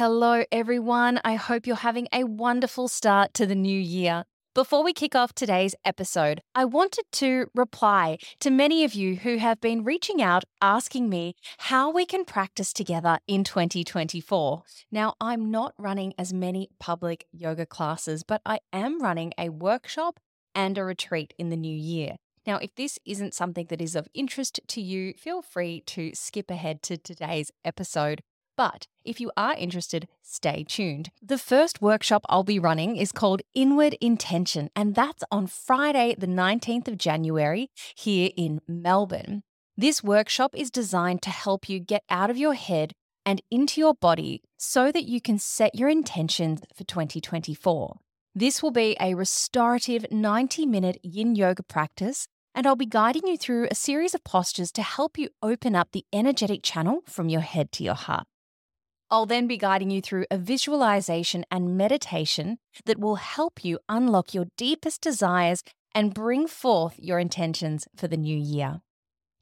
[0.00, 1.20] Hello, everyone.
[1.26, 4.24] I hope you're having a wonderful start to the new year.
[4.54, 9.36] Before we kick off today's episode, I wanted to reply to many of you who
[9.36, 14.62] have been reaching out asking me how we can practice together in 2024.
[14.90, 20.18] Now, I'm not running as many public yoga classes, but I am running a workshop
[20.54, 22.16] and a retreat in the new year.
[22.46, 26.50] Now, if this isn't something that is of interest to you, feel free to skip
[26.50, 28.22] ahead to today's episode.
[28.60, 31.08] But if you are interested, stay tuned.
[31.22, 36.26] The first workshop I'll be running is called Inward Intention, and that's on Friday, the
[36.26, 39.44] 19th of January, here in Melbourne.
[39.78, 42.92] This workshop is designed to help you get out of your head
[43.24, 47.96] and into your body so that you can set your intentions for 2024.
[48.34, 53.38] This will be a restorative 90 minute yin yoga practice, and I'll be guiding you
[53.38, 57.40] through a series of postures to help you open up the energetic channel from your
[57.40, 58.26] head to your heart.
[59.12, 64.34] I'll then be guiding you through a visualization and meditation that will help you unlock
[64.34, 68.82] your deepest desires and bring forth your intentions for the new year.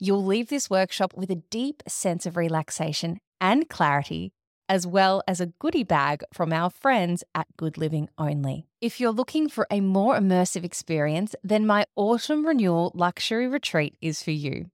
[0.01, 4.33] You'll leave this workshop with a deep sense of relaxation and clarity,
[4.71, 8.69] as well as a goodie bag from our friends at Good Living Only.
[8.81, 14.23] If you're looking for a more immersive experience, then my Autumn Renewal Luxury Retreat is
[14.23, 14.71] for you.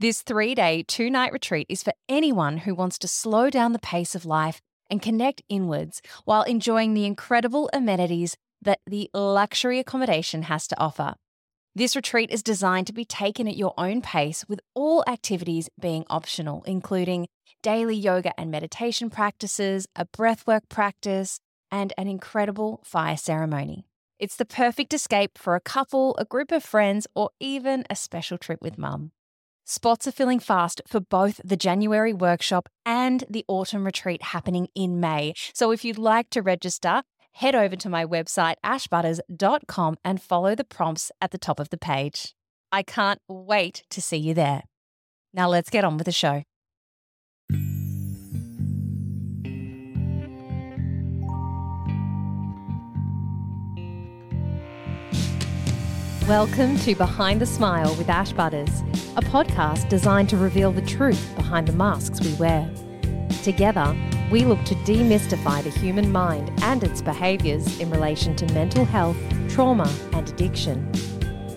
[0.00, 3.78] This three day, two night retreat is for anyone who wants to slow down the
[3.78, 10.42] pace of life and connect inwards while enjoying the incredible amenities that the luxury accommodation
[10.42, 11.14] has to offer.
[11.76, 16.04] This retreat is designed to be taken at your own pace, with all activities being
[16.10, 17.28] optional, including
[17.62, 21.38] daily yoga and meditation practices, a breathwork practice,
[21.70, 23.86] and an incredible fire ceremony.
[24.18, 28.38] It's the perfect escape for a couple, a group of friends, or even a special
[28.38, 29.12] trip with mum.
[29.66, 35.00] Spots are filling fast for both the January workshop and the autumn retreat happening in
[35.00, 35.32] May.
[35.54, 40.64] So if you'd like to register, head over to my website, ashbutters.com, and follow the
[40.64, 42.34] prompts at the top of the page.
[42.70, 44.64] I can't wait to see you there.
[45.32, 46.42] Now let's get on with the show.
[56.28, 58.80] Welcome to Behind the Smile with Ash Butters,
[59.14, 62.66] a podcast designed to reveal the truth behind the masks we wear.
[63.42, 63.94] Together,
[64.30, 69.18] we look to demystify the human mind and its behaviours in relation to mental health,
[69.50, 70.90] trauma, and addiction.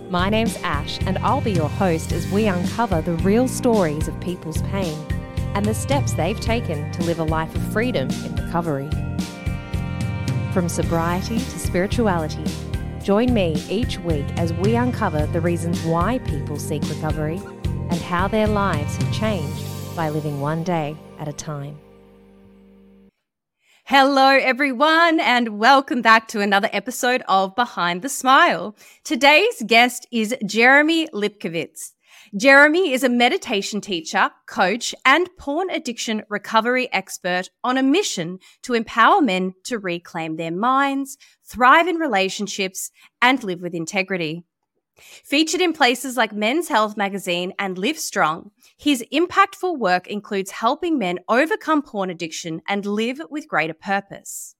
[0.10, 4.20] My name's Ash, and I'll be your host as we uncover the real stories of
[4.20, 4.98] people's pain
[5.56, 8.90] and the steps they've taken to live a life of freedom in recovery.
[10.52, 12.44] From sobriety to spirituality,
[13.08, 18.28] Join me each week as we uncover the reasons why people seek recovery and how
[18.28, 19.64] their lives have changed
[19.96, 21.80] by living one day at a time.
[23.86, 28.76] Hello, everyone, and welcome back to another episode of Behind the Smile.
[29.06, 31.94] Today's guest is Jeremy Lipkowitz.
[32.36, 38.74] Jeremy is a meditation teacher, coach, and porn addiction recovery expert on a mission to
[38.74, 44.44] empower men to reclaim their minds, thrive in relationships, and live with integrity.
[44.98, 50.98] Featured in places like Men's Health magazine and Live Strong, his impactful work includes helping
[50.98, 54.56] men overcome porn addiction and live with greater purpose.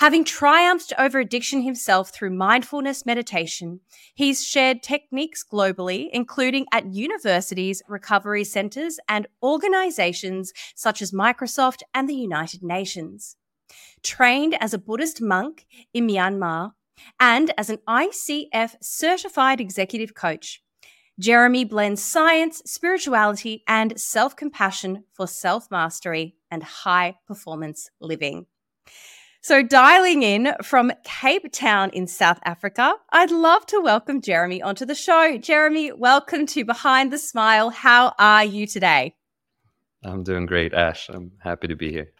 [0.00, 3.80] Having triumphed over addiction himself through mindfulness meditation,
[4.14, 12.08] he's shared techniques globally, including at universities, recovery centers, and organizations such as Microsoft and
[12.08, 13.36] the United Nations.
[14.02, 16.72] Trained as a Buddhist monk in Myanmar
[17.20, 20.62] and as an ICF certified executive coach,
[21.18, 28.46] Jeremy blends science, spirituality, and self compassion for self mastery and high performance living.
[29.42, 34.84] So, dialing in from Cape Town in South Africa, I'd love to welcome Jeremy onto
[34.84, 35.38] the show.
[35.38, 37.70] Jeremy, welcome to Behind the Smile.
[37.70, 39.14] How are you today?
[40.04, 41.08] I'm doing great, Ash.
[41.08, 42.12] I'm happy to be here.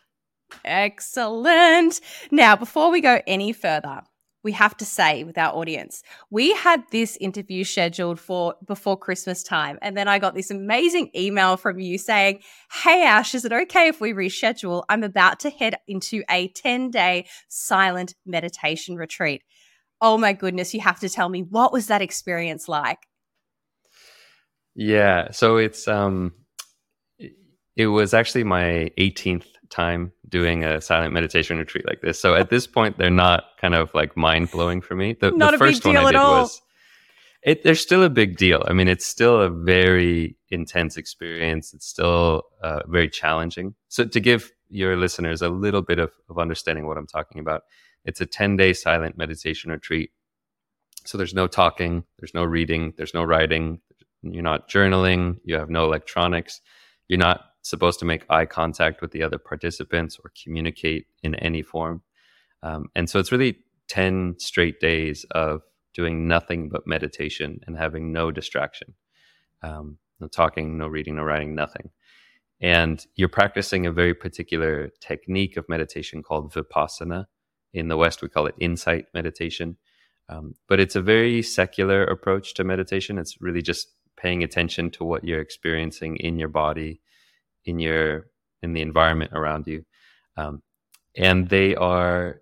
[0.64, 2.00] Excellent.
[2.30, 4.00] Now, before we go any further,
[4.42, 9.42] we have to say with our audience, we had this interview scheduled for before Christmas
[9.42, 9.78] time.
[9.82, 12.40] And then I got this amazing email from you saying,
[12.72, 14.84] Hey, Ash, is it okay if we reschedule?
[14.88, 19.42] I'm about to head into a 10 day silent meditation retreat.
[20.00, 22.98] Oh my goodness, you have to tell me, what was that experience like?
[24.74, 25.30] Yeah.
[25.32, 26.32] So it's, um,
[27.76, 32.20] it was actually my 18th time doing a silent meditation retreat like this.
[32.20, 35.16] So at this point, they're not kind of like mind blowing for me.
[35.18, 36.60] The, not the first one I did was
[37.42, 38.62] it, there's still a big deal.
[38.66, 41.72] I mean, it's still a very intense experience.
[41.72, 43.74] It's still uh, very challenging.
[43.88, 47.62] So, to give your listeners a little bit of, of understanding what I'm talking about,
[48.04, 50.10] it's a 10 day silent meditation retreat.
[51.06, 53.80] So, there's no talking, there's no reading, there's no writing,
[54.22, 56.60] you're not journaling, you have no electronics,
[57.08, 61.62] you're not supposed to make eye contact with the other participants or communicate in any
[61.62, 62.02] form.
[62.62, 63.58] Um, and so, it's really
[63.88, 65.62] 10 straight days of
[65.94, 68.94] doing nothing but meditation and having no distraction.
[69.62, 71.90] Um, no talking, no reading, no writing, nothing.
[72.60, 77.26] And you're practicing a very particular technique of meditation called vipassana.
[77.72, 79.76] In the West, we call it insight meditation.
[80.28, 83.18] Um, but it's a very secular approach to meditation.
[83.18, 87.00] It's really just paying attention to what you're experiencing in your body,
[87.64, 88.26] in your
[88.62, 89.84] in the environment around you.
[90.36, 90.62] Um,
[91.16, 92.40] and they are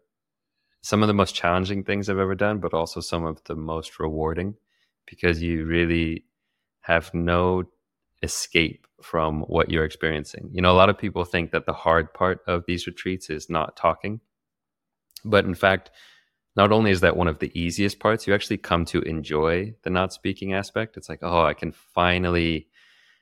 [0.82, 3.98] some of the most challenging things I've ever done, but also some of the most
[3.98, 4.54] rewarding
[5.06, 6.24] because you really
[6.80, 7.64] have no
[8.22, 10.50] escape from what you're experiencing.
[10.52, 13.48] You know, a lot of people think that the hard part of these retreats is
[13.48, 14.20] not talking.
[15.24, 15.90] But in fact,
[16.56, 19.90] not only is that one of the easiest parts, you actually come to enjoy the
[19.90, 20.96] not speaking aspect.
[20.96, 22.68] It's like, oh, I can finally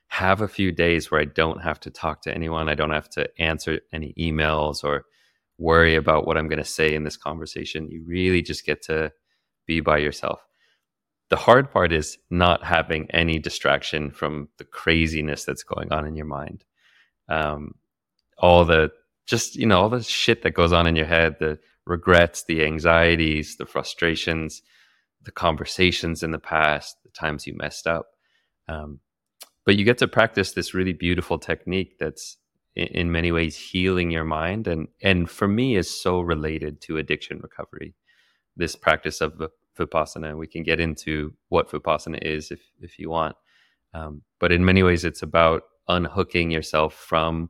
[0.07, 2.69] have a few days where I don't have to talk to anyone.
[2.69, 5.05] I don't have to answer any emails or
[5.57, 7.89] worry about what I'm going to say in this conversation.
[7.89, 9.11] You really just get to
[9.65, 10.45] be by yourself.
[11.29, 16.15] The hard part is not having any distraction from the craziness that's going on in
[16.15, 16.63] your mind.
[17.27, 17.75] Um,
[18.37, 18.91] all the
[19.25, 22.63] just, you know, all the shit that goes on in your head, the regrets, the
[22.63, 24.61] anxieties, the frustrations,
[25.23, 28.07] the conversations in the past, the times you messed up.
[28.69, 29.01] Um,
[29.67, 32.37] but you get to practice this really beautiful technique that's
[32.77, 37.39] in many ways healing your mind and and for me is so related to addiction
[37.43, 37.93] recovery.
[38.55, 39.33] This practice of
[39.77, 43.35] vipassana we can get into what vipassana is if if you want
[43.93, 47.49] um, but in many ways it's about unhooking yourself from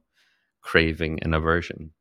[0.61, 1.91] craving and aversion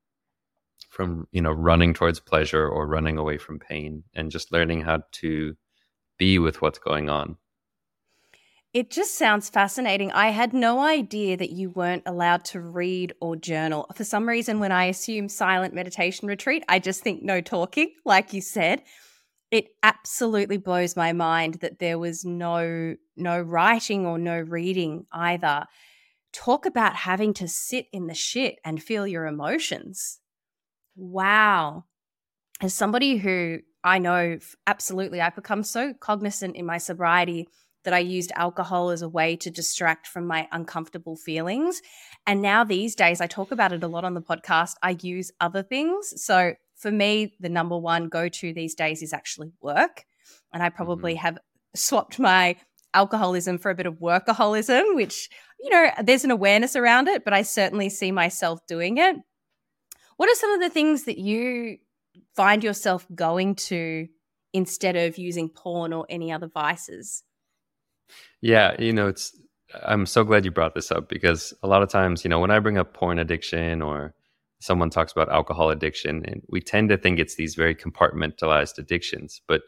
[0.88, 5.02] from you know running towards pleasure or running away from pain and just learning how
[5.12, 5.54] to
[6.18, 7.36] be with what's going on
[8.76, 10.12] it just sounds fascinating.
[10.12, 13.86] I had no idea that you weren't allowed to read or journal.
[13.94, 18.34] For some reason, when I assume silent meditation retreat, I just think no talking, like
[18.34, 18.82] you said.
[19.50, 25.64] It absolutely blows my mind that there was no no writing or no reading either.
[26.34, 30.18] Talk about having to sit in the shit and feel your emotions.
[30.96, 31.84] Wow.
[32.60, 37.48] As somebody who I know absolutely I've become so cognizant in my sobriety
[37.86, 41.80] that I used alcohol as a way to distract from my uncomfortable feelings.
[42.26, 44.74] And now these days, I talk about it a lot on the podcast.
[44.82, 46.12] I use other things.
[46.22, 50.04] So for me, the number one go to these days is actually work.
[50.52, 51.22] And I probably mm-hmm.
[51.22, 51.38] have
[51.76, 52.56] swapped my
[52.92, 55.28] alcoholism for a bit of workaholism, which,
[55.60, 59.14] you know, there's an awareness around it, but I certainly see myself doing it.
[60.16, 61.78] What are some of the things that you
[62.34, 64.08] find yourself going to
[64.52, 67.22] instead of using porn or any other vices?
[68.40, 69.36] Yeah, you know, it's
[69.84, 72.50] I'm so glad you brought this up because a lot of times, you know, when
[72.50, 74.14] I bring up porn addiction or
[74.60, 79.40] someone talks about alcohol addiction, and we tend to think it's these very compartmentalized addictions,
[79.46, 79.62] but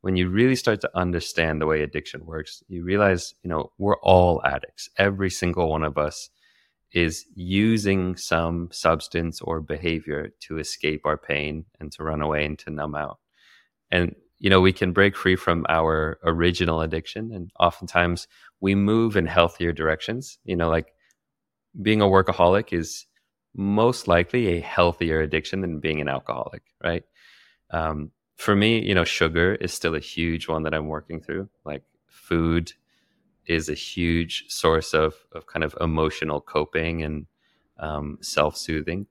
[0.00, 3.98] when you really start to understand the way addiction works, you realize, you know, we're
[4.00, 4.88] all addicts.
[4.98, 6.28] Every single one of us
[6.92, 12.58] is using some substance or behavior to escape our pain and to run away and
[12.58, 13.18] to numb out.
[13.90, 17.32] And you know, we can break free from our original addiction.
[17.32, 18.28] And oftentimes
[18.60, 20.38] we move in healthier directions.
[20.44, 20.92] You know, like
[21.80, 23.06] being a workaholic is
[23.54, 27.04] most likely a healthier addiction than being an alcoholic, right?
[27.70, 31.48] Um, for me, you know, sugar is still a huge one that I'm working through.
[31.64, 32.72] Like food
[33.46, 37.26] is a huge source of, of kind of emotional coping and
[37.78, 39.06] um, self soothing.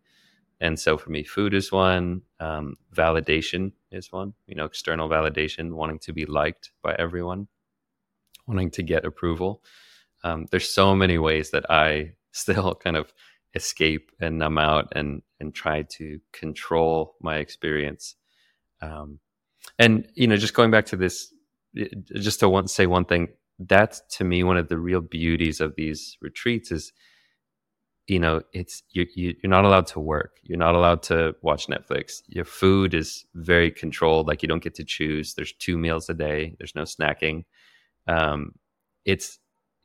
[0.60, 5.74] And so for me, food is one, um, validation is one, you know, external validation,
[5.74, 7.48] wanting to be liked by everyone,
[8.48, 9.62] wanting to get approval.
[10.24, 13.14] Um, there's so many ways that I still kind of
[13.56, 18.16] escape and numb out and and try to control my experience.
[18.82, 19.20] Um,
[19.78, 21.34] and you know, just going back to this,
[22.16, 25.76] just to want, say one thing, that's to me one of the real beauties of
[25.76, 26.92] these retreats is
[28.08, 30.40] you know it's you, you you're not allowed to work.
[30.44, 32.22] You're not allowed to watch netflix.
[32.28, 34.28] Your food is very controlled.
[34.28, 35.34] Like you don't get to choose.
[35.34, 36.56] There's two meals a day.
[36.58, 37.46] There's no snacking.
[38.08, 38.54] Um
[39.06, 39.40] it's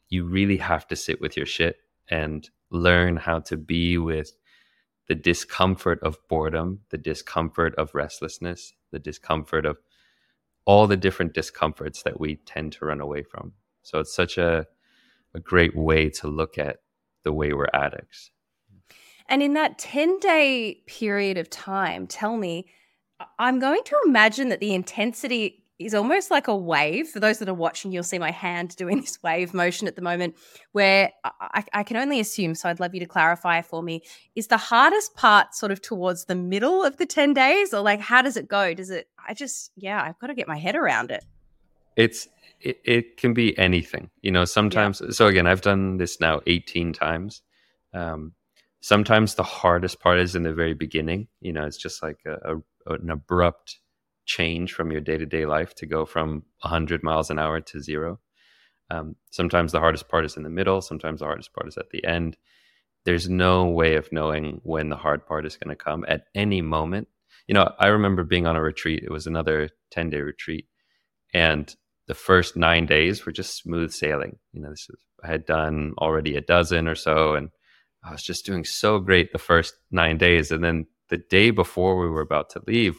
[0.09, 1.77] you really have to sit with your shit
[2.09, 4.33] and learn how to be with
[5.09, 9.79] the discomfort of boredom the discomfort of restlessness the discomfort of
[10.69, 13.53] all the different discomforts that we tend to run away from.
[13.83, 14.67] So it's such a,
[15.33, 16.81] a great way to look at
[17.25, 18.31] the way we're addicts.
[19.29, 22.67] And in that 10 day period of time, tell me,
[23.39, 27.09] I'm going to imagine that the intensity is almost like a wave.
[27.09, 30.03] For those that are watching, you'll see my hand doing this wave motion at the
[30.03, 30.37] moment,
[30.73, 34.03] where I, I, can only assume, so I'd love you to clarify for me,
[34.35, 38.01] is the hardest part sort of towards the middle of the 10 days, or like
[38.01, 38.75] how does it go?
[38.75, 41.25] Does it, I just, yeah, I've got to get my head around it.
[41.97, 42.29] It's,
[42.61, 45.01] it, it can be anything, you know, sometimes.
[45.01, 45.11] Yeah.
[45.11, 47.43] So again, I've done this now 18 times.
[47.95, 48.33] Um,
[48.81, 52.57] sometimes the hardest part is in the very beginning, you know, it's just like a,
[52.57, 53.81] a an abrupt
[54.25, 57.81] change from your day to day life to go from 100 miles an hour to
[57.81, 58.19] zero.
[58.91, 61.91] Um, sometimes the hardest part is in the middle, sometimes the hardest part is at
[61.91, 62.37] the end.
[63.05, 66.63] There's no way of knowing when the hard part is going to come at any
[66.63, 67.09] moment.
[67.47, 70.67] You know, I remember being on a retreat, it was another 10 day retreat,
[71.33, 71.75] and
[72.09, 74.39] the first nine days were just smooth sailing.
[74.53, 74.89] You know, this
[75.23, 77.51] I had done already a dozen or so, and
[78.03, 80.51] I was just doing so great the first nine days.
[80.51, 82.97] And then the day before we were about to leave,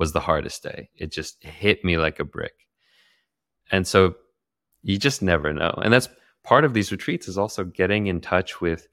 [0.00, 0.88] was the hardest day.
[0.96, 2.54] It just hit me like a brick.
[3.70, 4.14] And so
[4.82, 5.78] you just never know.
[5.84, 6.08] And that's
[6.42, 8.88] part of these retreats is also getting in touch with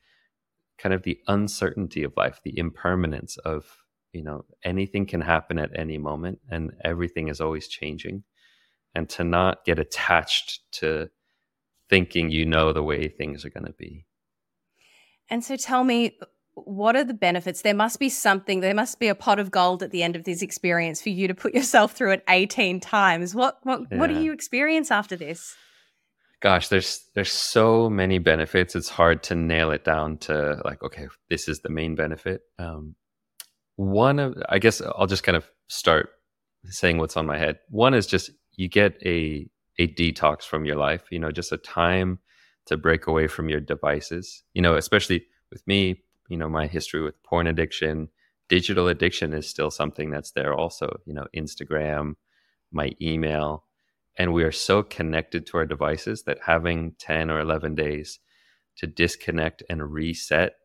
[0.78, 3.66] kind of the uncertainty of life, the impermanence of,
[4.12, 8.24] you know, anything can happen at any moment and everything is always changing.
[8.98, 11.10] And to not get attached to
[11.88, 14.08] thinking you know the way things are going to be.
[15.30, 16.18] And so tell me,
[16.56, 17.62] what are the benefits?
[17.62, 20.24] There must be something, there must be a pot of gold at the end of
[20.24, 23.36] this experience for you to put yourself through it 18 times.
[23.36, 24.00] What what yeah.
[24.00, 25.56] what do you experience after this?
[26.40, 28.76] Gosh, there's there's so many benefits.
[28.76, 32.42] It's hard to nail it down to like, okay, this is the main benefit.
[32.58, 32.96] Um,
[33.76, 36.10] one of I guess I'll just kind of start
[36.66, 37.60] saying what's on my head.
[37.70, 39.48] One is just you get a
[39.80, 42.20] a detox from your life, you know, just a time
[42.66, 44.44] to break away from your devices.
[44.54, 48.10] You know, especially with me, you know my history with porn addiction
[48.50, 52.16] digital addiction is still something that's there also you know instagram
[52.72, 53.64] my email.
[54.18, 58.20] And we are so connected to our devices that having 10 or 11 days
[58.78, 60.56] to disconnect and reset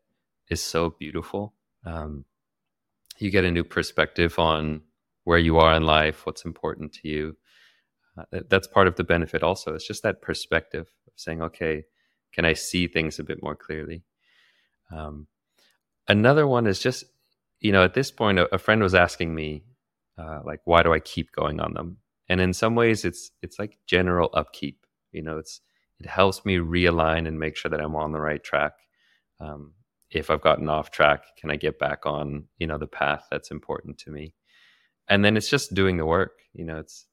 [0.49, 1.55] is so beautiful.
[1.85, 2.25] Um,
[3.19, 4.83] you get a new perspective on
[5.25, 7.37] where you are in life what's important to you
[8.19, 9.75] uh, that's part of the benefit also.
[9.75, 11.85] It's just that perspective of saying okay
[12.33, 14.03] can i see things a bit more clearly?
[14.91, 15.27] Um,
[16.09, 17.05] another one is just
[17.61, 19.65] you know at this point a, a friend was asking me
[20.19, 21.99] uh, like why do i keep going on them?
[22.29, 24.87] And in some ways it's it's like general upkeep.
[25.13, 25.61] You know it's
[26.01, 28.73] it helps me realign and make sure that i'm on the right track.
[29.41, 29.75] Um,
[30.11, 33.51] if i've gotten off track can i get back on you know the path that's
[33.51, 34.35] important to me?
[35.09, 36.33] And then it's just doing the work.
[36.55, 37.12] You know it's it,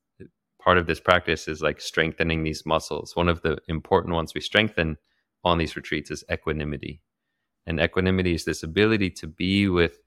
[0.61, 4.41] part of this practice is like strengthening these muscles one of the important ones we
[4.41, 4.97] strengthen
[5.43, 7.01] on these retreats is equanimity
[7.65, 9.99] and equanimity is this ability to be with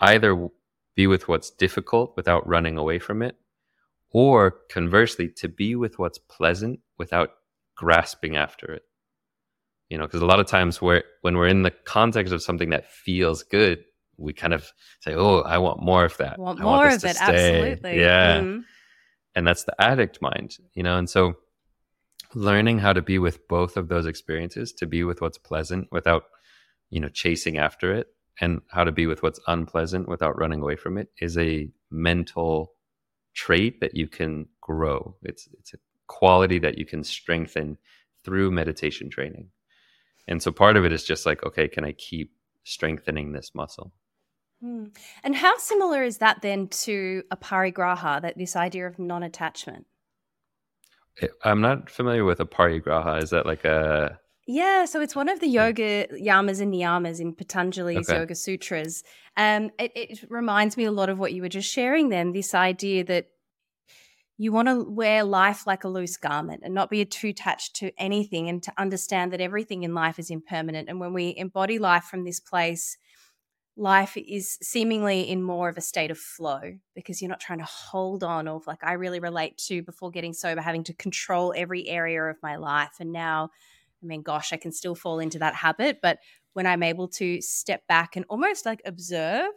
[0.00, 0.48] either
[0.94, 3.36] be with what's difficult without running away from it,
[4.10, 7.30] or conversely, to be with what's pleasant without
[7.76, 8.82] grasping after it.
[9.88, 12.70] You know, because a lot of times where when we're in the context of something
[12.70, 13.84] that feels good,
[14.16, 14.70] we kind of
[15.00, 16.38] say, "Oh, I want more of that.
[16.38, 17.60] Want more want of it, stay.
[17.60, 18.60] absolutely." Yeah, mm-hmm.
[19.34, 20.96] And that's the addict mind, you know.
[20.96, 21.34] And so,
[22.34, 26.24] learning how to be with both of those experiences, to be with what's pleasant without
[26.90, 28.08] you know chasing after it
[28.40, 32.72] and how to be with what's unpleasant without running away from it is a mental
[33.34, 35.16] trait that you can grow.
[35.22, 37.78] It's it's a quality that you can strengthen
[38.24, 39.48] through meditation training.
[40.28, 42.32] And so part of it is just like okay can i keep
[42.64, 43.92] strengthening this muscle
[44.64, 44.84] hmm.
[45.22, 49.86] and how similar is that then to a aparigraha that this idea of non-attachment
[51.44, 55.40] i'm not familiar with a aparigraha is that like a yeah, so it's one of
[55.40, 58.18] the yoga yamas and niyamas in Patanjali's okay.
[58.18, 59.02] Yoga Sutras.
[59.38, 62.54] Um, it, it reminds me a lot of what you were just sharing then, this
[62.54, 63.28] idea that
[64.36, 67.92] you want to wear life like a loose garment and not be too attached to
[67.96, 70.88] anything and to understand that everything in life is impermanent.
[70.88, 72.98] And when we embody life from this place,
[73.76, 76.60] life is seemingly in more of a state of flow
[76.94, 80.32] because you're not trying to hold on or like I really relate to before getting
[80.32, 83.50] sober having to control every area of my life and now
[84.04, 86.00] I mean, gosh, I can still fall into that habit.
[86.02, 86.18] But
[86.52, 89.52] when I'm able to step back and almost like observe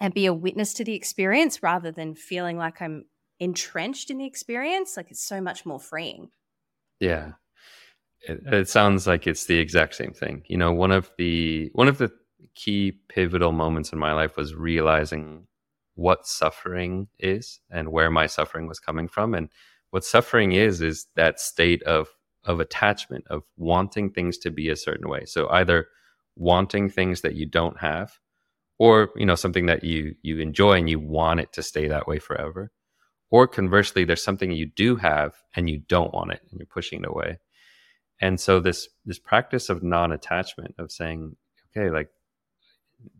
[0.00, 3.04] and be a witness to the experience rather than feeling like I'm
[3.38, 6.30] entrenched in the experience, like it's so much more freeing.
[6.98, 7.32] Yeah.
[8.22, 10.42] It, it sounds like it's the exact same thing.
[10.46, 12.10] You know, one of the one of the
[12.54, 15.46] key pivotal moments in my life was realizing
[15.94, 19.34] what suffering is and where my suffering was coming from.
[19.34, 19.48] And
[19.90, 22.08] what suffering is, is that state of,
[22.44, 25.24] of attachment, of wanting things to be a certain way.
[25.26, 25.88] So either
[26.36, 28.18] wanting things that you don't have
[28.78, 32.08] or, you know, something that you, you enjoy and you want it to stay that
[32.08, 32.72] way forever.
[33.30, 37.02] Or conversely, there's something you do have and you don't want it and you're pushing
[37.02, 37.38] it away.
[38.20, 41.36] And so this, this practice of non-attachment of saying,
[41.76, 42.08] okay, like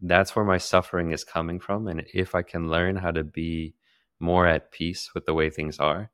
[0.03, 1.89] that's where my suffering is coming from.
[1.89, 3.75] And if I can learn how to be
[4.19, 6.11] more at peace with the way things are,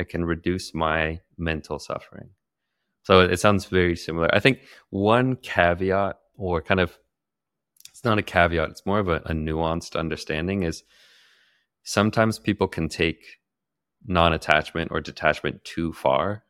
[0.00, 2.30] I can reduce my mental suffering.
[3.02, 4.32] So it sounds very similar.
[4.32, 6.98] I think one caveat, or kind of,
[7.90, 10.82] it's not a caveat, it's more of a, a nuanced understanding is
[11.82, 13.38] sometimes people can take
[14.06, 16.44] non attachment or detachment too far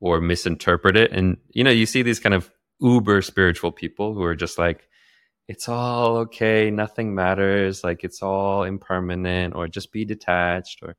[0.00, 1.12] or misinterpret it.
[1.12, 4.88] And, you know, you see these kind of uber spiritual people who are just like,
[5.48, 10.96] it's all okay, nothing matters, like it's all impermanent, or just be detached, or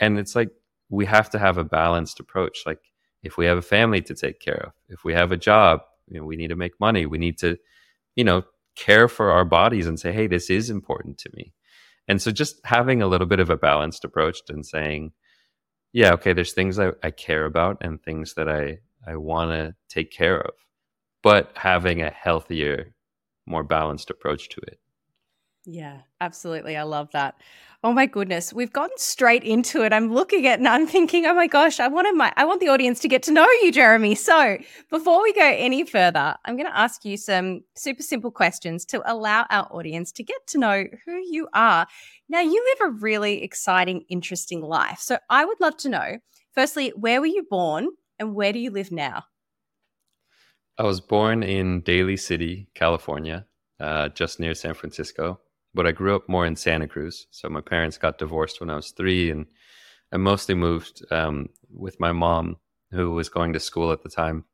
[0.00, 0.50] and it's like
[0.90, 2.60] we have to have a balanced approach.
[2.66, 2.80] Like
[3.22, 6.18] if we have a family to take care of, if we have a job, you
[6.18, 7.56] know, we need to make money, we need to,
[8.16, 8.42] you know,
[8.76, 11.52] care for our bodies and say, hey, this is important to me.
[12.06, 15.12] And so just having a little bit of a balanced approach and saying,
[15.92, 19.74] yeah, okay, there's things I, I care about and things that I, I want to
[19.88, 20.54] take care of,
[21.22, 22.94] but having a healthier
[23.48, 24.78] more balanced approach to it.
[25.70, 26.78] Yeah, absolutely.
[26.78, 27.34] I love that.
[27.84, 29.92] Oh my goodness, we've gotten straight into it.
[29.92, 32.68] I'm looking at and I'm thinking, oh my gosh, I want my I want the
[32.68, 34.14] audience to get to know you, Jeremy.
[34.14, 34.56] So
[34.88, 39.02] before we go any further, I'm going to ask you some super simple questions to
[39.04, 41.86] allow our audience to get to know who you are.
[42.30, 45.00] Now, you live a really exciting, interesting life.
[45.00, 46.16] So I would love to know,
[46.54, 47.88] firstly, where were you born
[48.18, 49.24] and where do you live now?
[50.78, 53.46] I was born in Daly City, California,
[53.80, 55.40] uh, just near San Francisco,
[55.74, 57.26] but I grew up more in Santa Cruz.
[57.32, 59.46] So my parents got divorced when I was three, and
[60.12, 62.58] I mostly moved um, with my mom,
[62.92, 64.44] who was going to school at the time.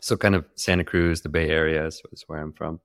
[0.00, 2.80] So kind of Santa Cruz, the Bay Area is, is where I'm from.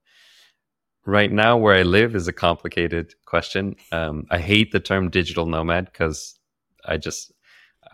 [1.05, 3.75] Right now, where I live is a complicated question.
[3.91, 6.39] Um, I hate the term digital nomad because
[6.85, 7.33] I just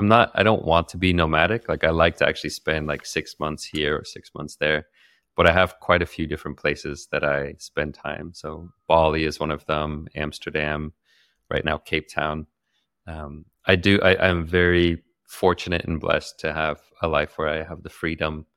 [0.02, 1.70] I'm not I don't want to be nomadic.
[1.70, 4.88] Like I like to actually spend like 6 months here or 6 months there.
[5.36, 8.32] But I have quite a few different places that I spend time.
[8.34, 10.94] So Bali is one of them, Amsterdam,
[11.52, 12.48] right now Cape Town.
[13.06, 17.62] Um, I do I, I'm very fortunate and blessed to have a life where I
[17.64, 18.48] have the freedom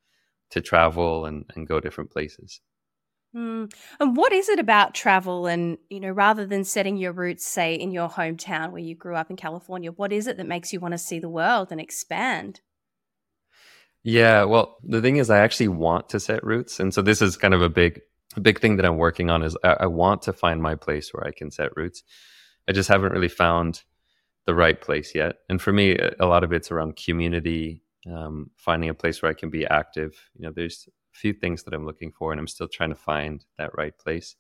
[0.51, 2.61] to travel and, and go different places.
[3.35, 3.73] Mm.
[3.99, 7.75] And what is it about travel and, you know, rather than setting your roots, say,
[7.75, 10.79] in your hometown where you grew up in California, what is it that makes you
[10.79, 12.61] want to see the world and expand?
[14.05, 16.79] Yeah, well, the thing is, I actually want to set roots.
[16.79, 18.03] And so this is kind of a big,
[18.37, 21.13] a big thing that I'm working on is I, I want to find my place
[21.13, 22.03] where I can set roots.
[22.69, 23.83] I just haven't really found
[24.47, 25.37] the right place yet.
[25.49, 29.35] And for me, a lot of it's around community, um, finding a place where I
[29.35, 30.13] can be active.
[30.35, 33.45] You know, there's few things that I'm looking for, and I'm still trying to find
[33.59, 34.37] that right place.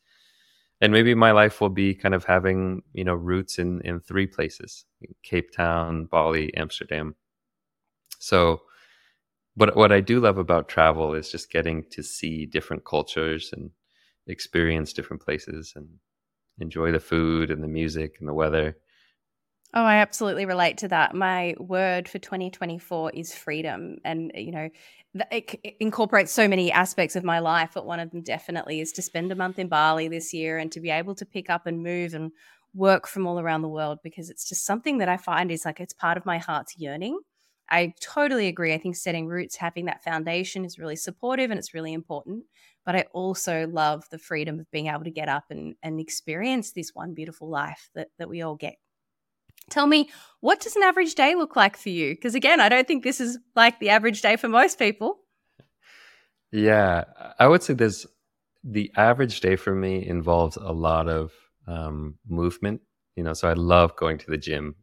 [0.80, 4.26] And maybe my life will be kind of having you know roots in in three
[4.26, 4.84] places:
[5.22, 7.14] Cape Town, Bali, Amsterdam.
[8.18, 8.62] So,
[9.56, 13.70] but what I do love about travel is just getting to see different cultures and
[14.26, 15.88] experience different places and
[16.58, 18.76] enjoy the food and the music and the weather.
[19.76, 21.14] Oh, I absolutely relate to that.
[21.16, 23.96] My word for 2024 is freedom.
[24.04, 24.68] And, you know,
[25.32, 29.02] it incorporates so many aspects of my life, but one of them definitely is to
[29.02, 31.82] spend a month in Bali this year and to be able to pick up and
[31.82, 32.30] move and
[32.72, 35.80] work from all around the world because it's just something that I find is like
[35.80, 37.18] it's part of my heart's yearning.
[37.68, 38.74] I totally agree.
[38.74, 42.44] I think setting roots, having that foundation is really supportive and it's really important.
[42.86, 46.72] But I also love the freedom of being able to get up and, and experience
[46.72, 48.76] this one beautiful life that, that we all get
[49.70, 52.14] Tell me, what does an average day look like for you?
[52.14, 55.20] Because again, I don't think this is like the average day for most people.
[56.52, 57.04] Yeah,
[57.38, 58.06] I would say there's
[58.62, 61.32] the average day for me involves a lot of
[61.66, 62.82] um, movement.
[63.16, 64.74] You know, so I love going to the gym.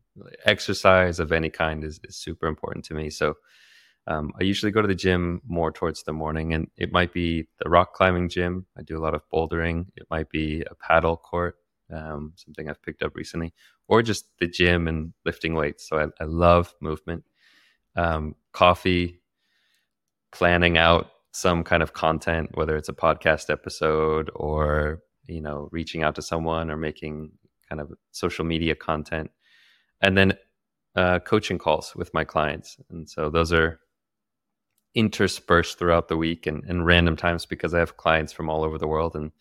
[0.46, 3.10] Exercise of any kind is, is super important to me.
[3.10, 3.36] So
[4.08, 7.48] um, I usually go to the gym more towards the morning, and it might be
[7.60, 8.66] the rock climbing gym.
[8.78, 9.86] I do a lot of bouldering.
[9.96, 11.56] It might be a paddle court
[11.92, 13.54] um, something I've picked up recently,
[13.92, 15.88] or just the gym and lifting weights.
[15.88, 17.26] So I, I love movement.
[17.98, 19.20] Um, coffee,
[20.32, 26.04] planning out some kind of content, whether it's a podcast episode or you know reaching
[26.04, 27.32] out to someone or making
[27.68, 29.30] kind of social media content,
[30.00, 30.38] and then
[30.96, 32.78] uh, coaching calls with my clients.
[32.90, 33.82] And so those are
[34.96, 38.78] interspersed throughout the week and, and random times because I have clients from all over
[38.78, 39.32] the world and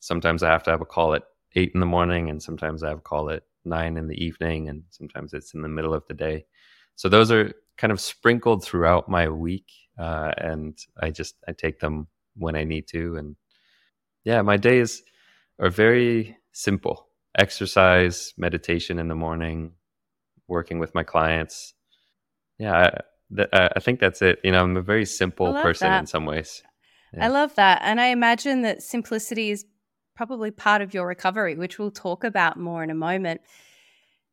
[0.00, 2.88] sometimes I have to have a call at eight in the morning, and sometimes I
[2.88, 6.06] have a call at nine in the evening, and sometimes it's in the middle of
[6.06, 6.46] the day.
[6.94, 11.80] So those are kind of sprinkled throughout my week, uh, and I just I take
[11.80, 13.36] them when I need to, and
[14.24, 15.02] yeah, my days
[15.58, 19.72] are very simple: exercise, meditation in the morning,
[20.48, 21.74] working with my clients.
[22.58, 23.00] Yeah, I,
[23.34, 24.38] th- I think that's it.
[24.42, 26.00] You know, I'm a very simple person that.
[26.00, 26.62] in some ways.
[27.12, 27.26] Yeah.
[27.26, 29.64] I love that, and I imagine that simplicity is
[30.16, 33.42] probably part of your recovery, which we'll talk about more in a moment.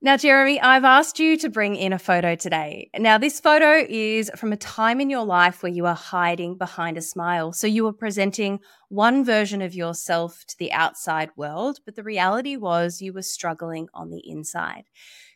[0.02, 2.90] Now, Jeremy, I've asked you to bring in a photo today.
[2.98, 6.98] Now, this photo is from a time in your life where you are hiding behind
[6.98, 7.54] a smile.
[7.54, 12.58] So you were presenting one version of yourself to the outside world, but the reality
[12.58, 14.84] was you were struggling on the inside.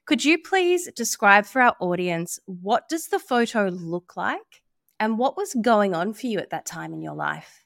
[0.05, 4.63] Could you please describe for our audience what does the photo look like
[4.99, 7.63] and what was going on for you at that time in your life?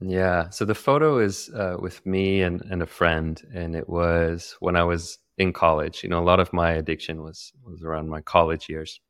[0.00, 0.50] Yeah.
[0.50, 4.76] So the photo is uh, with me and, and a friend, and it was when
[4.76, 6.02] I was in college.
[6.02, 9.00] You know, a lot of my addiction was was around my college years.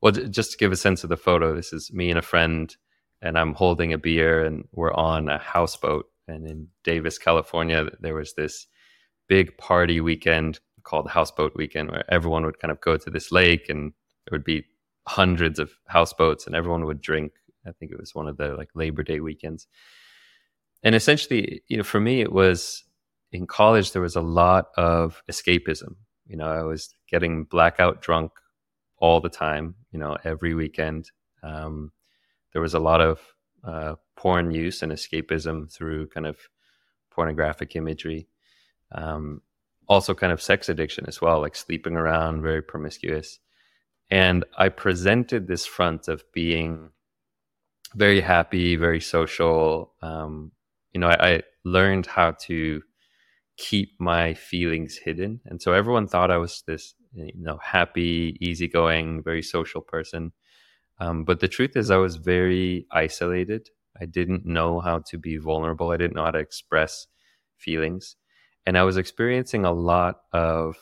[0.00, 2.74] Well, just to give a sense of the photo, this is me and a friend,
[3.20, 6.06] and I'm holding a beer, and we're on a houseboat.
[6.28, 8.66] And in Davis, California, there was this
[9.28, 13.68] big party weekend called Houseboat Weekend, where everyone would kind of go to this lake,
[13.68, 13.92] and
[14.26, 14.64] there would be
[15.08, 17.32] hundreds of houseboats, and everyone would drink.
[17.66, 19.66] I think it was one of the like Labor Day weekends.
[20.82, 22.84] And essentially, you know, for me, it was
[23.30, 25.96] in college, there was a lot of escapism.
[26.26, 28.32] You know, I was getting blackout drunk
[28.98, 31.10] all the time, you know, every weekend.
[31.42, 31.92] Um,
[32.52, 33.20] there was a lot of
[33.64, 36.36] uh, porn use and escapism through kind of
[37.10, 38.28] pornographic imagery.
[38.92, 39.42] Um,
[39.88, 43.40] also, kind of sex addiction as well, like sleeping around, very promiscuous.
[44.10, 46.90] And I presented this front of being
[47.94, 49.94] very happy, very social.
[50.00, 50.52] Um,
[50.92, 52.82] you know, I, I learned how to
[53.56, 55.40] keep my feelings hidden.
[55.46, 60.32] And so everyone thought I was this, you know, happy, easygoing, very social person.
[60.98, 63.68] Um, but the truth is, I was very isolated.
[64.00, 65.90] I didn't know how to be vulnerable.
[65.90, 67.06] I didn't know how to express
[67.56, 68.16] feelings.
[68.66, 70.76] And I was experiencing a lot of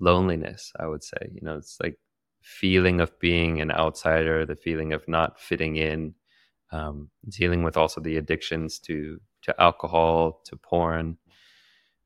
[0.00, 1.30] loneliness, I would say.
[1.32, 1.98] You know, it's like
[2.42, 6.14] feeling of being an outsider, the feeling of not fitting in,
[6.72, 11.18] um, dealing with also the addictions to to alcohol, to porn,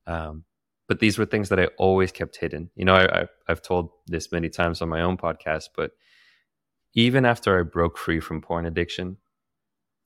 [0.06, 0.44] um,
[0.88, 2.70] but these were things that I always kept hidden.
[2.74, 5.92] You know, I, I, I've told this many times on my own podcast, but
[6.94, 9.16] even after I broke free from porn addiction,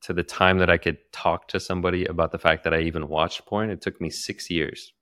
[0.03, 3.09] to the time that I could talk to somebody about the fact that I even
[3.09, 4.93] watched porn, it took me six years.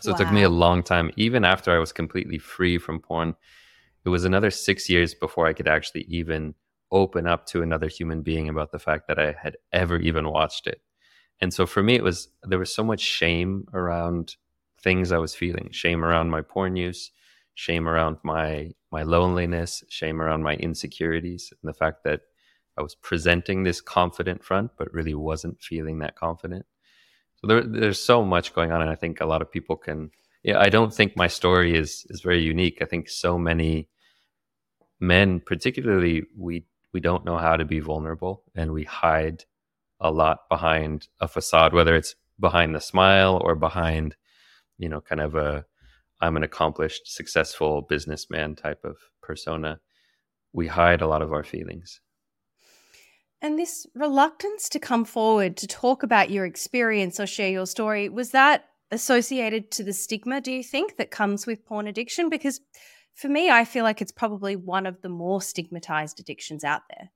[0.00, 0.16] So wow.
[0.16, 1.10] it took me a long time.
[1.16, 3.36] Even after I was completely free from porn,
[4.04, 6.54] it was another six years before I could actually even
[6.90, 10.66] open up to another human being about the fact that I had ever even watched
[10.66, 10.82] it
[11.40, 14.36] and so for me it was there was so much shame around
[14.82, 15.68] things i was feeling.
[15.72, 17.10] Shame around my porn use
[17.54, 22.20] shame around my my loneliness shame around my insecurities and the fact that
[22.78, 26.64] i was presenting this confident front but really wasn't feeling that confident.
[27.36, 30.10] So there, there's so much going on and i think a lot of people can
[30.42, 32.78] yeah i don't think my story is is very unique.
[32.80, 33.88] I think so many
[35.00, 39.44] men particularly we we don't know how to be vulnerable and we hide
[40.00, 44.16] a lot behind a facade, whether it's behind the smile or behind,
[44.78, 45.64] you know, kind of a
[46.20, 49.80] I'm an accomplished, successful businessman type of persona.
[50.52, 52.00] We hide a lot of our feelings.
[53.40, 58.10] And this reluctance to come forward to talk about your experience or share your story,
[58.10, 62.28] was that associated to the stigma, do you think, that comes with porn addiction?
[62.28, 62.60] Because
[63.14, 67.10] for me, I feel like it's probably one of the more stigmatized addictions out there.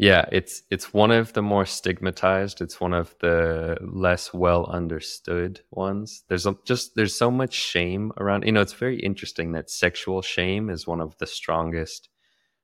[0.00, 2.60] Yeah, it's it's one of the more stigmatized.
[2.60, 6.22] It's one of the less well understood ones.
[6.28, 8.44] There's a, just there's so much shame around.
[8.44, 12.08] You know, it's very interesting that sexual shame is one of the strongest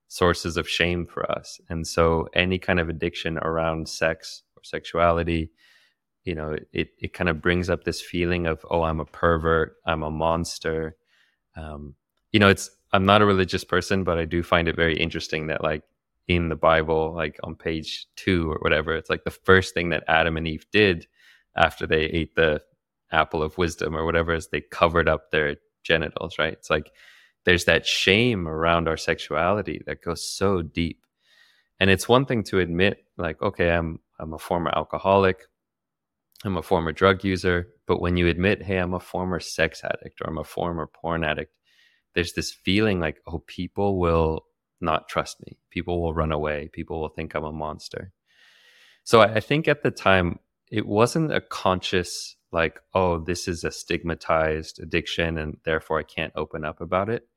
[0.08, 1.60] sources of shame for us.
[1.70, 5.50] And so any kind of addiction around sex or sexuality,
[6.24, 9.76] you know, it it kind of brings up this feeling of oh, I'm a pervert,
[9.86, 10.96] I'm a monster.
[11.56, 11.96] Um,
[12.32, 15.48] you know, it's I'm not a religious person, but I do find it very interesting
[15.48, 15.82] that like
[16.28, 18.94] in the Bible, like on page two or whatever.
[18.94, 21.06] It's like the first thing that Adam and Eve did
[21.56, 22.62] after they ate the
[23.12, 26.52] apple of wisdom or whatever is they covered up their genitals, right?
[26.52, 26.90] It's like
[27.44, 31.00] there's that shame around our sexuality that goes so deep.
[31.78, 35.42] And it's one thing to admit, like, okay, I'm I'm a former alcoholic,
[36.44, 40.20] I'm a former drug user, but when you admit, hey, I'm a former sex addict
[40.20, 41.52] or I'm a former porn addict,
[42.14, 44.46] there's this feeling like, oh, people will
[44.80, 45.58] not trust me.
[45.70, 46.68] People will run away.
[46.72, 48.12] People will think I'm a monster.
[49.04, 50.38] So I, I think at the time,
[50.70, 56.32] it wasn't a conscious like, oh, this is a stigmatized addiction and therefore I can't
[56.36, 57.28] open up about it.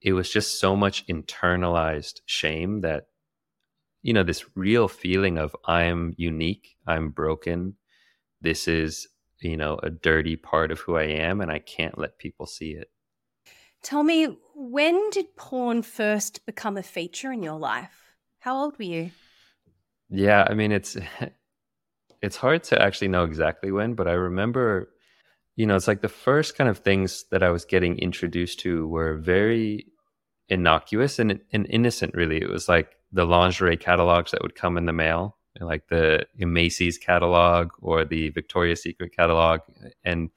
[0.00, 3.06] It was just so much internalized shame that,
[4.02, 7.76] you know, this real feeling of I'm unique, I'm broken,
[8.40, 9.08] this is,
[9.40, 12.72] you know, a dirty part of who I am and I can't let people see
[12.72, 12.90] it.
[13.84, 18.14] Tell me, when did porn first become a feature in your life?
[18.40, 19.10] How old were you?
[20.08, 20.96] Yeah, I mean, it's
[22.22, 24.88] it's hard to actually know exactly when, but I remember,
[25.54, 28.88] you know, it's like the first kind of things that I was getting introduced to
[28.88, 29.86] were very
[30.48, 32.38] innocuous and, and innocent, really.
[32.40, 36.96] It was like the lingerie catalogs that would come in the mail, like the Macy's
[36.96, 39.60] catalog or the Victoria's Secret catalog,
[40.02, 40.30] and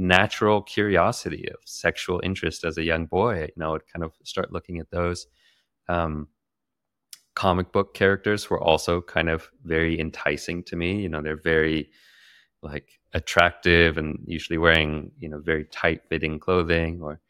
[0.00, 3.42] natural curiosity of sexual interest as a young boy.
[3.42, 5.26] You know, I would kind of start looking at those.
[5.88, 6.28] Um,
[7.34, 11.00] comic book characters were also kind of very enticing to me.
[11.00, 11.90] You know, they're very
[12.62, 17.20] like attractive and usually wearing, you know, very tight fitting clothing or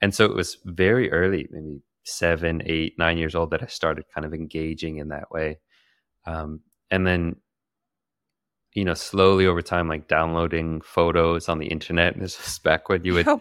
[0.00, 4.04] and so it was very early, maybe seven, eight, nine years old that I started
[4.14, 5.60] kind of engaging in that way.
[6.26, 7.36] Um, and then
[8.74, 12.18] you know, slowly over time, like downloading photos on the internet.
[12.18, 13.40] This was back when you would oh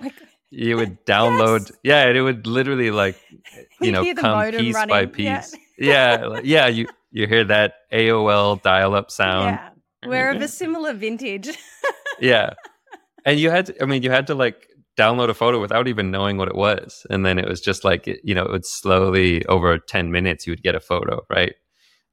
[0.54, 2.06] you would download yes.
[2.06, 3.19] yeah it would literally like
[3.82, 4.93] you know come piece running.
[4.93, 5.26] by piece.
[5.26, 9.60] Yeah yeah, like, yeah you you hear that aol dial-up sound.
[9.60, 9.69] Yeah.
[10.06, 11.50] We're of a similar vintage.
[12.19, 12.54] Yeah.
[13.26, 16.12] And you had to, i mean you had to like download a photo without even
[16.12, 19.43] knowing what it was and then it was just like you know it would slowly
[19.48, 21.56] over 10 minutes you would get a photo right?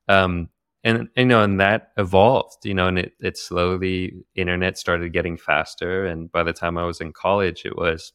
[0.08, 0.48] Um
[0.82, 5.36] and you know and that evolved you know and it, it slowly internet started getting
[5.36, 6.06] faster.
[6.06, 8.12] And by the time i was in college it was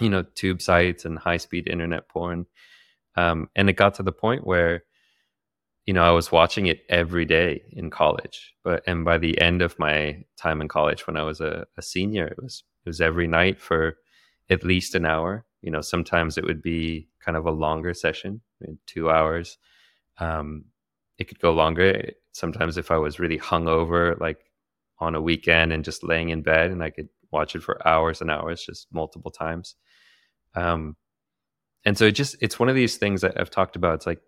[0.00, 2.46] you know tube sites and high speed internet porn.
[3.16, 4.84] Um, and it got to the point where
[5.86, 8.54] you know i was watching it every day in college.
[8.64, 11.82] But and by the end of my time in college when i was a, a
[11.82, 13.96] senior it was it was every night for
[14.50, 15.44] at least an hour.
[15.62, 18.40] You know sometimes it would be kind of a longer session
[18.86, 19.58] two hours.
[20.18, 20.64] Um,
[21.18, 24.50] it could go longer sometimes if i was really hungover like
[25.00, 28.20] on a weekend and just laying in bed and i could watch it for hours
[28.20, 29.76] and hours just multiple times
[30.54, 30.96] um,
[31.84, 33.94] and so it just it's one of these things that I've talked about.
[33.94, 34.20] It's like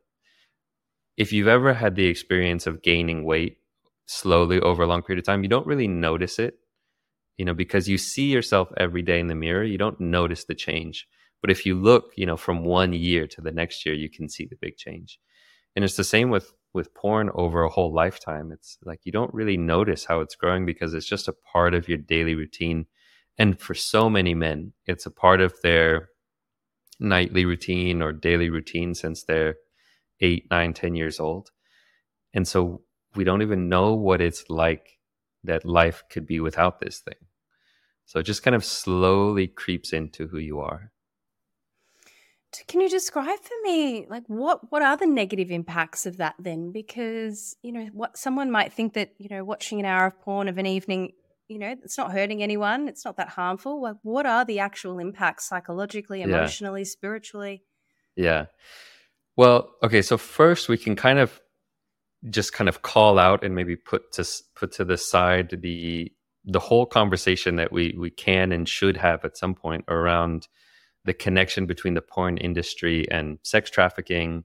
[1.17, 3.59] if you've ever had the experience of gaining weight
[4.07, 6.55] slowly over a long period of time, you don't really notice it,
[7.37, 9.65] you know, because you see yourself every day in the mirror.
[9.65, 11.07] You don't notice the change.
[11.43, 14.29] But if you look, you know, from one year to the next year, you can
[14.29, 15.19] see the big change.
[15.75, 18.53] And it's the same with with porn over a whole lifetime.
[18.53, 21.89] It's like you don't really notice how it's growing because it's just a part of
[21.89, 22.87] your daily routine.
[23.39, 26.09] And for so many men, it's a part of their
[27.01, 29.57] nightly routine or daily routine since they're
[30.21, 31.51] eight, nine, ten years old.
[32.35, 32.83] And so
[33.17, 34.99] we don't even know what it's like
[35.45, 37.15] that life could be without this thing.
[38.05, 40.93] So it just kind of slowly creeps into who you are.
[42.67, 46.73] Can you describe for me like what what are the negative impacts of that then?
[46.73, 50.49] Because you know what someone might think that you know watching an hour of porn
[50.49, 51.13] of an evening
[51.51, 52.87] you know, it's not hurting anyone.
[52.87, 53.83] It's not that harmful.
[53.83, 56.87] Like, what are the actual impacts psychologically, emotionally, yeah.
[56.87, 57.65] spiritually?
[58.15, 58.47] Yeah.
[59.37, 60.01] Well, okay.
[60.01, 61.41] So first, we can kind of
[62.29, 66.13] just kind of call out and maybe put to put to the side the
[66.45, 70.47] the whole conversation that we we can and should have at some point around
[71.05, 74.45] the connection between the porn industry and sex trafficking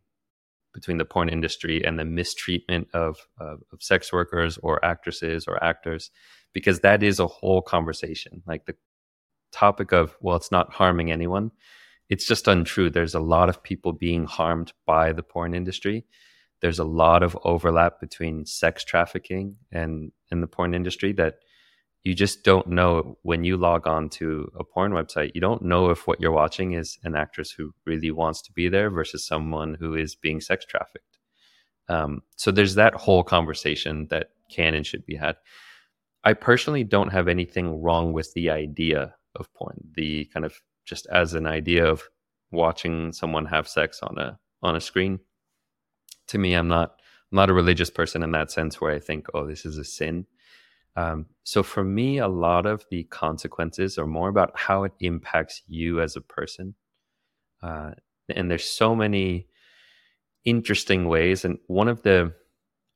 [0.76, 5.64] between the porn industry and the mistreatment of, of, of sex workers or actresses or
[5.64, 6.12] actors
[6.54, 8.44] because that is a whole conversation.
[8.46, 8.76] Like the
[9.54, 11.52] topic of, well, it's not harming anyone.
[12.10, 12.90] It's just untrue.
[12.90, 16.06] There's a lot of people being harmed by the porn industry.
[16.62, 21.36] There's a lot of overlap between sex trafficking and, and the porn industry that
[22.06, 25.32] you just don't know when you log on to a porn website.
[25.34, 28.70] You don't know if what you're watching is an actress who really wants to be
[28.70, 31.18] there versus someone who is being sex trafficked.
[31.90, 35.38] Um, so there's that whole conversation that can and should be had.
[36.24, 40.54] I personally don't have anything wrong with the idea of porn, the kind of
[40.86, 42.04] just as an idea of
[42.52, 45.20] watching someone have sex on a on a screen.
[46.28, 47.00] To me, I'm not
[47.32, 49.84] I'm not a religious person in that sense where I think, oh, this is a
[49.84, 50.28] sin.
[50.96, 55.62] Um, so for me, a lot of the consequences are more about how it impacts
[55.68, 56.76] you as a person.
[57.62, 57.92] Uh,
[58.30, 59.48] and there's so many
[60.46, 61.44] interesting ways.
[61.44, 62.34] And one of the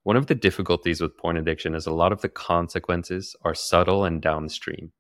[0.04, 4.06] one of the difficulties with porn addiction is a lot of the consequences are subtle
[4.06, 4.92] and downstream,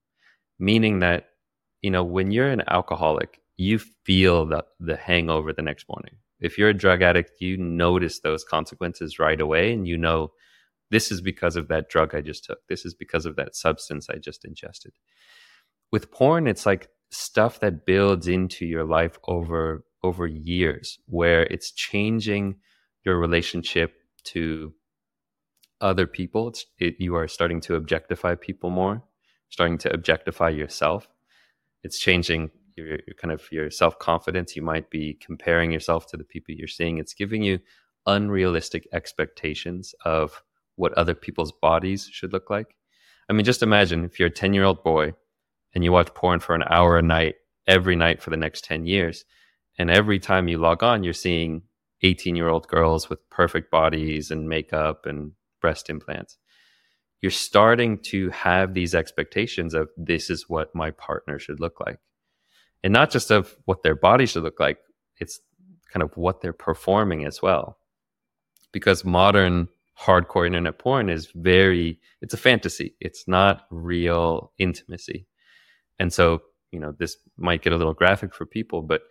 [0.60, 1.30] meaning that,
[1.82, 6.16] you know, when you're an alcoholic, you feel the, the hangover the next morning.
[6.42, 10.32] If you're a drug addict, you notice those consequences right away and you know,
[10.92, 12.60] This is because of that drug I just took.
[12.68, 14.94] This is because of that substance I just ingested.
[15.92, 21.72] With porn, it's like stuff that builds into your life over over years where it's
[21.72, 22.56] changing
[23.04, 24.74] your relationship to
[25.82, 26.54] other people.
[26.80, 29.04] It, you are starting to objectify people more,
[29.50, 31.08] starting to objectify yourself.
[31.84, 34.56] It's changing your, your kind of your self confidence.
[34.56, 36.98] You might be comparing yourself to the people you're seeing.
[36.98, 37.60] It's giving you
[38.06, 40.42] unrealistic expectations of
[40.80, 42.74] what other people's bodies should look like.
[43.30, 45.14] I mean, just imagine if you're a 10 year old boy
[45.76, 47.36] and you watch porn for an hour a night
[47.68, 49.26] every night for the next 10 years.
[49.78, 51.64] And every time you log on, you're seeing
[52.02, 56.38] 18 year old girls with perfect bodies and makeup and breast implants.
[57.22, 62.00] You're starting to have these expectations of this is what my partner should look like.
[62.86, 64.80] And not just of what their body should look like,
[65.20, 65.42] it's
[65.92, 67.78] kind of what they're performing as well.
[68.72, 69.68] Because modern
[70.00, 72.96] hardcore internet porn is very, it's a fantasy.
[73.00, 75.28] It's not real intimacy.
[76.00, 79.02] And so, you know, this might get a little graphic for people, but,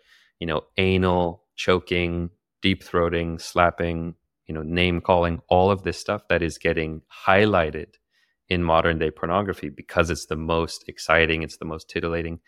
[0.41, 2.31] you know, anal, choking,
[2.63, 4.15] deep throating, slapping,
[4.47, 7.95] you know, name calling, all of this stuff that is getting highlighted
[8.49, 12.41] in modern day pornography because it's the most exciting, it's the most titillating.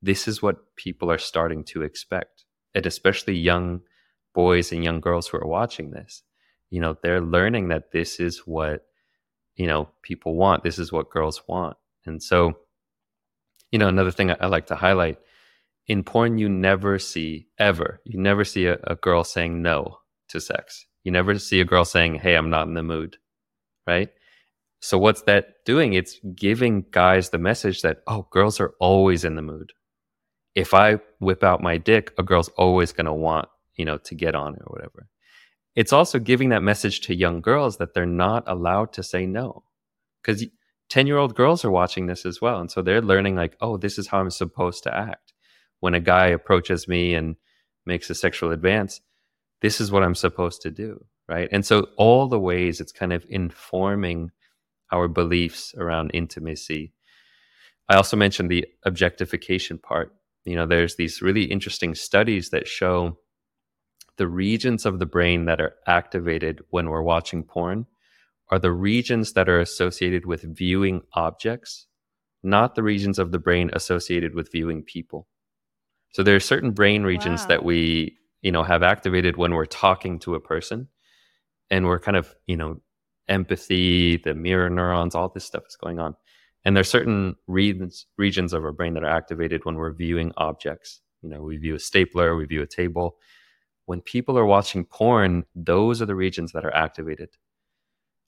[0.00, 2.44] This is what people are starting to expect.
[2.74, 3.82] And especially young
[4.34, 6.22] boys and young girls who are watching this,
[6.72, 8.86] you know, they're learning that this is what,
[9.56, 10.64] you know, people want.
[10.64, 11.76] This is what girls want.
[12.06, 12.54] And so,
[13.70, 15.18] you know, another thing I, I like to highlight
[15.86, 19.98] in porn, you never see ever, you never see a, a girl saying no
[20.30, 20.86] to sex.
[21.04, 23.18] You never see a girl saying, Hey, I'm not in the mood.
[23.86, 24.08] Right.
[24.80, 25.92] So what's that doing?
[25.92, 29.72] It's giving guys the message that, oh, girls are always in the mood.
[30.54, 34.14] If I whip out my dick, a girl's always going to want, you know, to
[34.14, 35.08] get on it or whatever.
[35.74, 39.64] It's also giving that message to young girls that they're not allowed to say no.
[40.22, 40.44] Because
[40.90, 42.60] 10 year old girls are watching this as well.
[42.60, 45.32] And so they're learning, like, oh, this is how I'm supposed to act.
[45.80, 47.36] When a guy approaches me and
[47.86, 49.00] makes a sexual advance,
[49.62, 51.04] this is what I'm supposed to do.
[51.28, 51.48] Right.
[51.50, 54.32] And so all the ways it's kind of informing
[54.92, 56.92] our beliefs around intimacy.
[57.88, 60.14] I also mentioned the objectification part.
[60.44, 63.18] You know, there's these really interesting studies that show
[64.22, 67.84] the regions of the brain that are activated when we're watching porn
[68.52, 71.88] are the regions that are associated with viewing objects,
[72.44, 75.26] not the regions of the brain associated with viewing people.
[76.12, 77.46] So there are certain brain regions wow.
[77.48, 80.86] that we you know have activated when we're talking to a person
[81.68, 82.80] and we're kind of you know
[83.28, 86.14] empathy the mirror neurons all this stuff is going on
[86.64, 90.32] and there are certain regions regions of our brain that are activated when we're viewing
[90.36, 93.16] objects you know we view a stapler we view a table
[93.86, 97.28] when people are watching porn those are the regions that are activated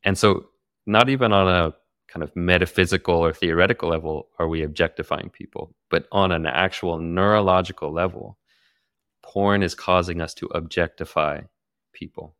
[0.04, 0.46] and so
[0.86, 1.74] not even on a
[2.08, 7.92] kind of metaphysical or theoretical level are we objectifying people but on an actual neurological
[7.92, 8.38] level
[9.24, 11.40] porn is causing us to objectify
[11.92, 12.36] people.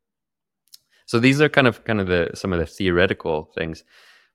[1.06, 3.84] So these are kind of kind of the some of the theoretical things.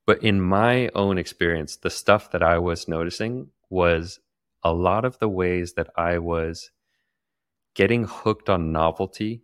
[0.05, 4.19] But in my own experience, the stuff that I was noticing was
[4.63, 6.71] a lot of the ways that I was
[7.75, 9.43] getting hooked on novelty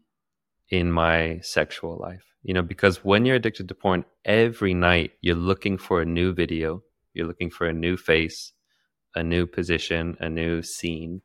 [0.70, 2.26] in my sexual life.
[2.44, 6.34] You know, because when you're addicted to porn, every night you're looking for a new
[6.34, 6.84] video,
[7.14, 8.54] you're looking for a new face,
[9.16, 11.22] a new position, a new scene.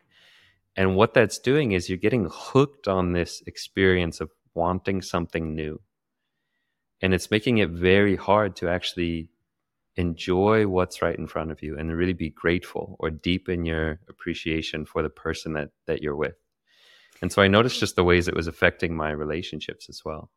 [0.77, 5.81] And what that's doing is you're getting hooked on this experience of wanting something new.
[7.03, 9.29] And it's making it very hard to actually
[9.97, 14.87] enjoy what's right in front of you and really be grateful or deepen your appreciation
[14.87, 16.37] for the person that, that you're with.
[17.23, 20.31] And so I noticed just the ways it was affecting my relationships as well.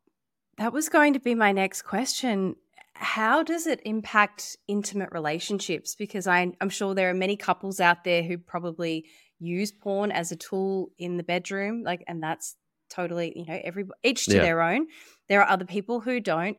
[0.57, 2.55] That was going to be my next question.
[2.93, 5.95] How does it impact intimate relationships?
[5.95, 9.05] Because I, I'm sure there are many couples out there who probably
[9.43, 12.55] use porn as a tool in the bedroom like and that's
[12.89, 14.41] totally you know every each to yeah.
[14.41, 14.87] their own
[15.27, 16.57] there are other people who don't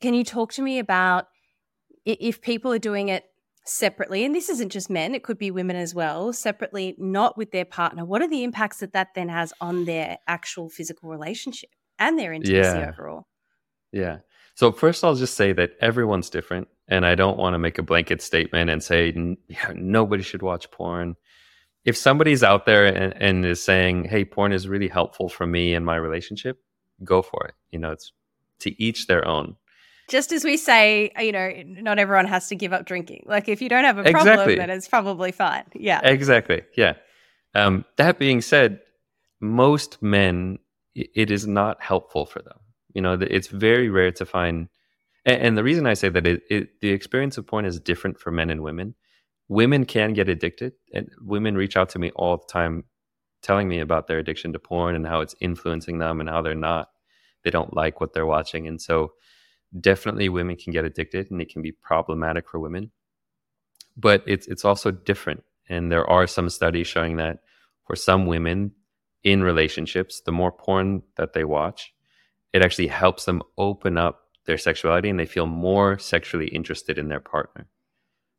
[0.00, 1.26] can you talk to me about
[2.04, 3.24] if people are doing it
[3.66, 7.50] separately and this isn't just men it could be women as well separately not with
[7.50, 11.70] their partner what are the impacts that that then has on their actual physical relationship
[11.98, 12.90] and their intimacy yeah.
[12.90, 13.26] overall
[13.90, 14.18] yeah
[14.54, 17.82] so first i'll just say that everyone's different and i don't want to make a
[17.82, 19.14] blanket statement and say
[19.74, 21.16] nobody should watch porn
[21.84, 25.74] if somebody's out there and, and, is saying, "Hey, porn is really helpful for me
[25.74, 26.58] in my relationship,"
[27.02, 27.54] go for it.
[27.70, 28.12] You know, it's
[28.60, 29.56] to each their own.
[30.08, 31.50] Just as we say, you know,
[31.82, 33.24] not everyone has to give up drinking.
[33.26, 34.56] Like if you don't have a problem, exactly.
[34.56, 35.64] then it's probably fine.
[35.74, 36.00] Yeah.
[36.02, 36.62] Exactly.
[36.76, 36.94] Yeah.
[37.54, 38.80] Um, that being said,
[39.40, 40.58] most men,
[40.94, 42.58] it is not helpful for them.
[42.92, 44.68] You know, it's very rare to find,
[45.24, 48.18] And, and the reason I say that it, it, the experience of porn is different
[48.18, 48.94] for men and women.
[49.48, 52.84] Women can get addicted, and women reach out to me all the time,
[53.42, 56.54] telling me about their addiction to porn and how it's influencing them and how they're
[56.54, 56.88] not,
[57.42, 59.12] they don't like what they're watching, and so
[59.80, 62.90] definitely women can get addicted, and it can be problematic for women.
[63.96, 67.40] But it's it's also different, and there are some studies showing that
[67.86, 68.72] for some women
[69.22, 71.92] in relationships, the more porn that they watch,
[72.52, 77.08] it actually helps them open up their sexuality and they feel more sexually interested in
[77.08, 77.66] their partner.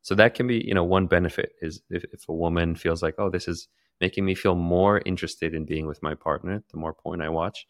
[0.03, 3.15] So that can be, you know, one benefit is if, if a woman feels like,
[3.17, 3.67] oh, this is
[3.99, 7.67] making me feel more interested in being with my partner, the more porn I watch.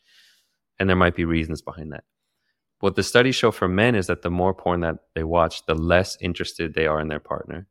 [0.78, 2.03] And there might be reasons behind that.
[2.86, 5.73] What the studies show for men is that the more porn that they watch, the
[5.73, 7.65] less interested they are in their partner,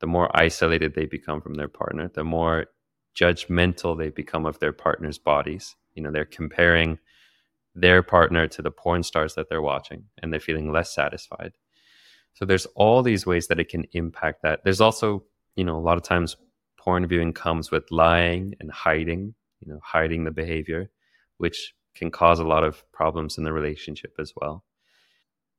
[0.00, 2.68] the more isolated they become from their partner, the more
[3.14, 5.76] judgmental they become of their partner's bodies.
[5.92, 6.98] You know, they're comparing
[7.74, 11.52] their partner to the porn stars that they're watching and they're feeling less satisfied.
[12.32, 14.64] So there's all these ways that it can impact that.
[14.64, 15.24] There's also,
[15.56, 16.38] you know, a lot of times
[16.78, 20.90] porn viewing comes with lying and hiding, you know, hiding the behavior,
[21.36, 24.64] which can cause a lot of problems in the relationship as well.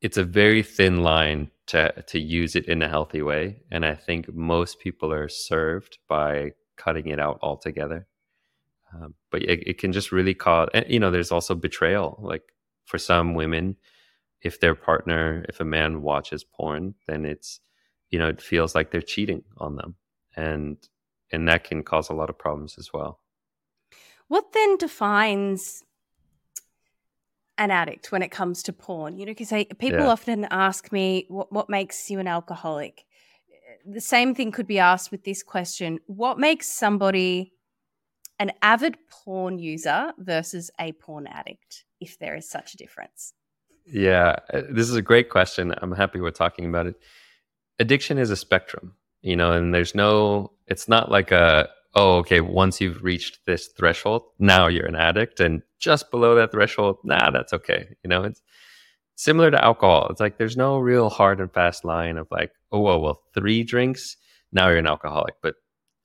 [0.01, 3.95] It's a very thin line to to use it in a healthy way, and I
[3.95, 8.07] think most people are served by cutting it out altogether.
[8.93, 12.19] Um, but it, it, can just really cause, you know, there's also betrayal.
[12.21, 12.43] Like
[12.85, 13.75] for some women,
[14.41, 17.59] if their partner, if a man watches porn, then it's,
[18.09, 19.95] you know, it feels like they're cheating on them.
[20.35, 20.77] And,
[21.31, 23.19] and that can cause a lot of problems as well.
[24.27, 25.83] What then defines
[27.57, 29.17] an addict when it comes to porn?
[29.17, 30.07] You know, because people yeah.
[30.07, 33.05] often ask me, what, what makes you an alcoholic?
[33.85, 37.53] The same thing could be asked with this question What makes somebody
[38.39, 43.33] an avid porn user versus a porn addict, if there is such a difference?
[43.85, 45.73] Yeah, uh, this is a great question.
[45.81, 46.95] I'm happy we're talking about it.
[47.79, 52.41] Addiction is a spectrum, you know, and there's no, it's not like a, oh, okay,
[52.41, 55.39] once you've reached this threshold, now you're an addict.
[55.39, 57.87] And just below that threshold, nah, that's okay.
[58.03, 58.41] You know, it's
[59.15, 60.07] similar to alcohol.
[60.09, 63.63] It's like there's no real hard and fast line of like, oh, well, well three
[63.63, 64.17] drinks,
[64.51, 65.35] now you're an alcoholic.
[65.41, 65.55] But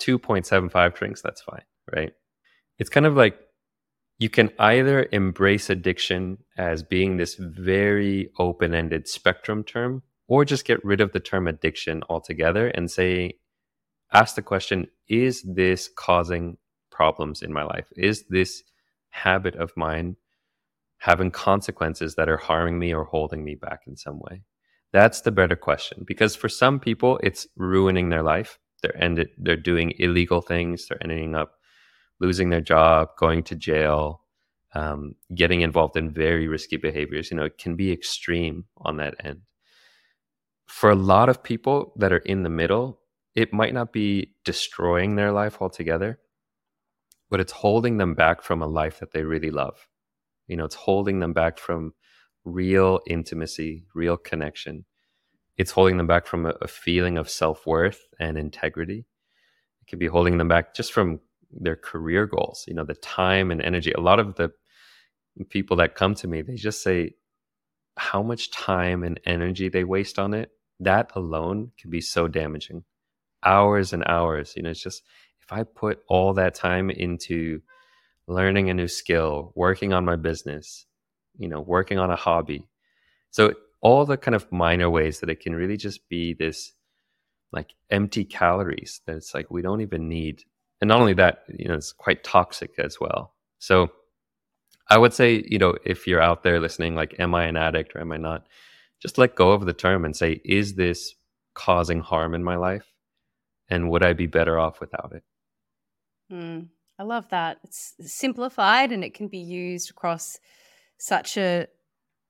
[0.00, 2.12] 2.75 drinks, that's fine, right?
[2.80, 3.38] it's kind of like
[4.18, 10.64] you can either embrace addiction as being this very open ended spectrum term, or just
[10.64, 13.34] get rid of the term addiction altogether and say,
[14.12, 16.56] ask the question is this causing
[16.90, 17.88] problems in my life?
[17.96, 18.62] Is this
[19.10, 20.16] habit of mine
[20.98, 24.42] having consequences that are harming me or holding me back in some way?
[24.92, 28.58] That's the better question because for some people, it's ruining their life.
[28.82, 30.86] They're ended, they're doing illegal things.
[30.88, 31.52] They're ending up
[32.18, 34.22] losing their job, going to jail,
[34.74, 37.30] um, getting involved in very risky behaviors.
[37.30, 39.40] You know, it can be extreme on that end.
[40.66, 43.00] For a lot of people that are in the middle,
[43.34, 46.18] it might not be destroying their life altogether,
[47.30, 49.88] but it's holding them back from a life that they really love.
[50.46, 51.94] You know, it's holding them back from
[52.44, 54.84] real intimacy, real connection.
[55.56, 59.06] It's holding them back from a, a feeling of self worth and integrity.
[59.82, 61.20] It could be holding them back just from
[61.52, 64.52] their career goals you know the time and energy a lot of the
[65.48, 67.14] people that come to me they just say
[67.96, 72.84] how much time and energy they waste on it that alone can be so damaging
[73.44, 75.02] hours and hours you know it's just
[75.42, 77.60] if i put all that time into
[78.26, 80.86] learning a new skill working on my business
[81.38, 82.68] you know working on a hobby
[83.30, 86.72] so all the kind of minor ways that it can really just be this
[87.52, 90.44] like empty calories that it's like we don't even need
[90.80, 93.34] and not only that, you know, it's quite toxic as well.
[93.58, 93.90] So
[94.88, 97.94] I would say, you know, if you're out there listening, like, am I an addict
[97.94, 98.46] or am I not?
[99.00, 101.14] Just let go of the term and say, is this
[101.54, 102.86] causing harm in my life?
[103.70, 105.22] And would I be better off without it?
[106.32, 106.68] Mm,
[106.98, 107.58] I love that.
[107.64, 110.38] It's simplified and it can be used across
[110.98, 111.66] such a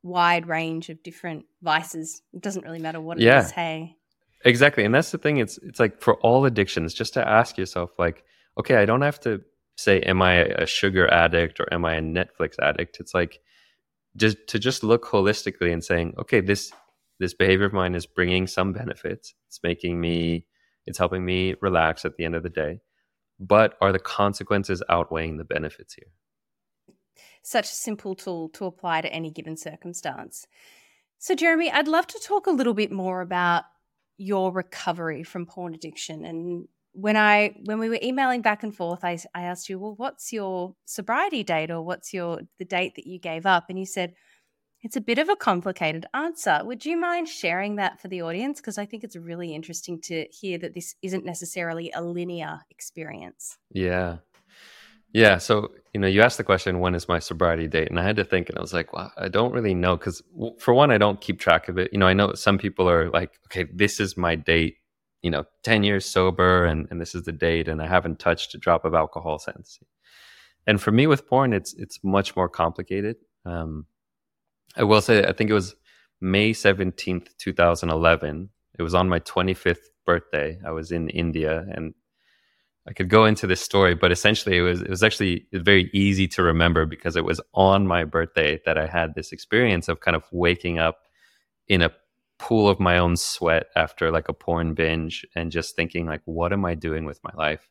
[0.03, 2.23] wide range of different vices.
[2.33, 3.41] It doesn't really matter what it yeah.
[3.41, 3.51] is.
[3.51, 3.97] Hey.
[4.45, 4.85] Exactly.
[4.85, 5.39] And that's the thing.
[5.39, 8.25] It's it's like for all addictions, just to ask yourself, like,
[8.59, 9.43] okay, I don't have to
[9.77, 13.01] say, am I a sugar addict or am I a Netflix addict?
[13.01, 13.41] It's like
[14.17, 16.73] just to just look holistically and saying, okay, this
[17.19, 19.35] this behavior of mine is bringing some benefits.
[19.49, 20.47] It's making me,
[20.87, 22.81] it's helping me relax at the end of the day.
[23.39, 26.13] But are the consequences outweighing the benefits here?
[27.43, 30.47] Such a simple tool to apply to any given circumstance.
[31.19, 33.65] So, Jeremy, I'd love to talk a little bit more about
[34.19, 39.05] your recovery from porn addiction and when I when we were emailing back and forth,
[39.05, 43.07] I, I asked you, well, what's your sobriety date or what's your the date that
[43.07, 43.67] you gave up?
[43.69, 44.15] And you said,
[44.83, 46.61] It's a bit of a complicated answer.
[46.65, 48.61] Would you mind sharing that for the audience?
[48.61, 53.59] Because I think it's really interesting to hear that this isn't necessarily a linear experience.
[53.73, 54.19] Yeah.
[55.13, 55.39] Yeah.
[55.39, 57.91] So, you know, you asked the question, when is my sobriety date?
[57.91, 59.97] And I had to think, and I was like, well, I don't really know.
[59.97, 60.23] Because
[60.59, 61.93] for one, I don't keep track of it.
[61.93, 64.77] You know, I know some people are like, okay, this is my date,
[65.21, 68.55] you know, 10 years sober, and, and this is the date, and I haven't touched
[68.55, 69.81] a drop of alcohol since.
[70.67, 73.17] And for me with porn, it's it's much more complicated.
[73.45, 73.87] Um,
[74.77, 75.75] I will say, I think it was
[76.21, 78.51] May 17th, 2011.
[78.79, 80.59] It was on my 25th birthday.
[80.65, 81.95] I was in India and
[82.89, 86.27] I could go into this story, but essentially it was it was actually very easy
[86.29, 90.17] to remember because it was on my birthday that I had this experience of kind
[90.17, 90.99] of waking up
[91.69, 91.93] in a
[92.39, 96.53] pool of my own sweat after like a porn binge and just thinking like what
[96.53, 97.69] am I doing with my life?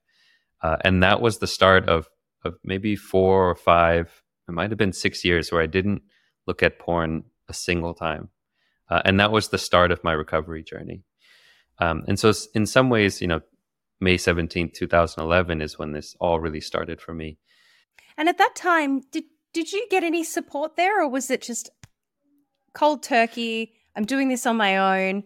[0.62, 2.08] Uh, and that was the start of
[2.46, 6.02] of maybe four or five, it might have been six years where I didn't
[6.50, 8.30] look at porn a single time.
[8.90, 11.04] Uh, and that was the start of my recovery journey.
[11.78, 13.42] Um, and so, in some ways, you know,
[14.02, 17.38] May 17th, 2011 is when this all really started for me.
[18.18, 21.70] And at that time, did, did you get any support there, or was it just
[22.74, 23.74] cold turkey?
[23.96, 25.24] I'm doing this on my own.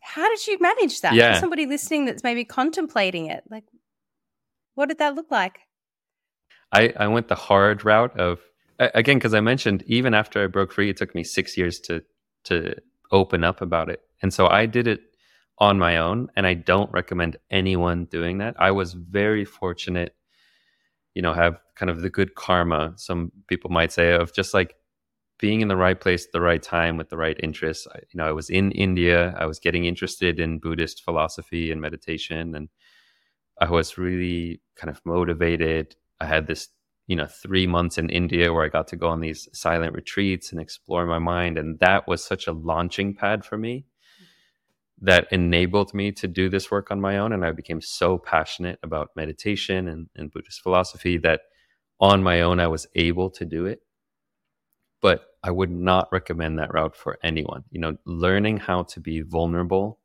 [0.00, 1.14] How did you manage that?
[1.14, 1.34] Yeah.
[1.34, 3.64] For somebody listening that's maybe contemplating it, like,
[4.76, 5.58] what did that look like?
[6.72, 8.38] I, I went the hard route of
[8.80, 12.02] again because I mentioned even after I broke free, it took me six years to
[12.44, 12.74] to
[13.12, 15.00] open up about it, and so I did it
[15.58, 18.56] on my own, and I don't recommend anyone doing that.
[18.58, 20.16] I was very fortunate,
[21.14, 22.94] you know, have kind of the good karma.
[22.96, 24.74] Some people might say of just like
[25.38, 27.86] being in the right place at the right time with the right interests.
[27.94, 29.34] I, you know, I was in India.
[29.38, 32.68] I was getting interested in Buddhist philosophy and meditation, and
[33.60, 35.96] I was really kind of motivated.
[36.20, 36.68] I had this
[37.10, 40.52] you know three months in india where i got to go on these silent retreats
[40.52, 41.58] and explore my mind.
[41.58, 43.84] And that was such a launching pad for me
[45.02, 47.32] that enabled me to do this work on my own.
[47.32, 51.40] And i became so passionate about meditation and, and buddhist philosophy that
[51.98, 53.80] on my own i was able to do it.
[55.02, 57.64] But i would not recommend that route for anyone.
[57.72, 59.98] You know learning how to be vulnerable.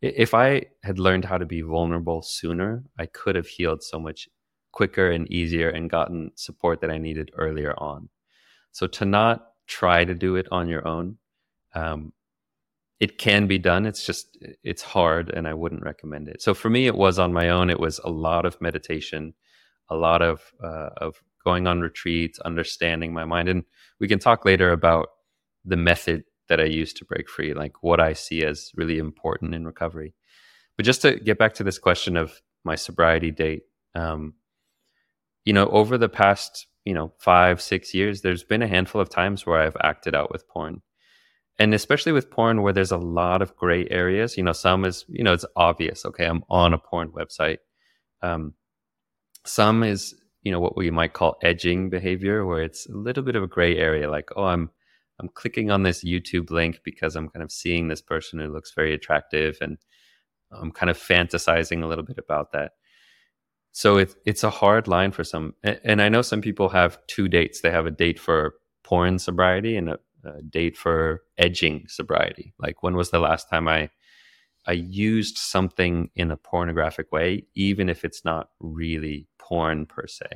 [0.00, 0.48] If i
[0.82, 4.30] had learned how to be vulnerable sooner i could have healed so much
[4.72, 8.08] quicker and easier and gotten support that I needed earlier on.
[8.72, 11.18] So to not try to do it on your own,
[11.74, 12.12] um,
[13.00, 13.86] it can be done.
[13.86, 16.42] It's just it's hard, and I wouldn't recommend it.
[16.42, 17.70] So for me, it was on my own.
[17.70, 19.34] It was a lot of meditation,
[19.88, 23.64] a lot of uh, of going on retreats, understanding my mind, and
[24.00, 25.08] we can talk later about
[25.64, 29.54] the method that I use to break free, like what I see as really important
[29.54, 30.14] in recovery.
[30.76, 33.62] But just to get back to this question of my sobriety date,
[33.94, 34.34] um,
[35.48, 39.08] you know, over the past, you know, five, six years, there's been a handful of
[39.08, 40.82] times where I've acted out with porn.
[41.58, 45.06] And especially with porn where there's a lot of gray areas, you know, some is,
[45.08, 46.04] you know, it's obvious.
[46.04, 47.60] Okay, I'm on a porn website.
[48.20, 48.52] Um,
[49.46, 53.34] some is, you know, what we might call edging behavior, where it's a little bit
[53.34, 54.68] of a gray area, like, oh, I'm
[55.18, 58.74] I'm clicking on this YouTube link because I'm kind of seeing this person who looks
[58.74, 59.78] very attractive and
[60.52, 62.72] I'm kind of fantasizing a little bit about that
[63.72, 67.28] so it's it's a hard line for some and i know some people have two
[67.28, 67.60] dates.
[67.60, 68.54] They have a date for
[68.84, 72.54] porn sobriety and a, a, date for edging sobriety.
[72.58, 73.90] Like when was the last time i
[74.66, 80.26] i used something in a pornographic way even if it's not really porn per se?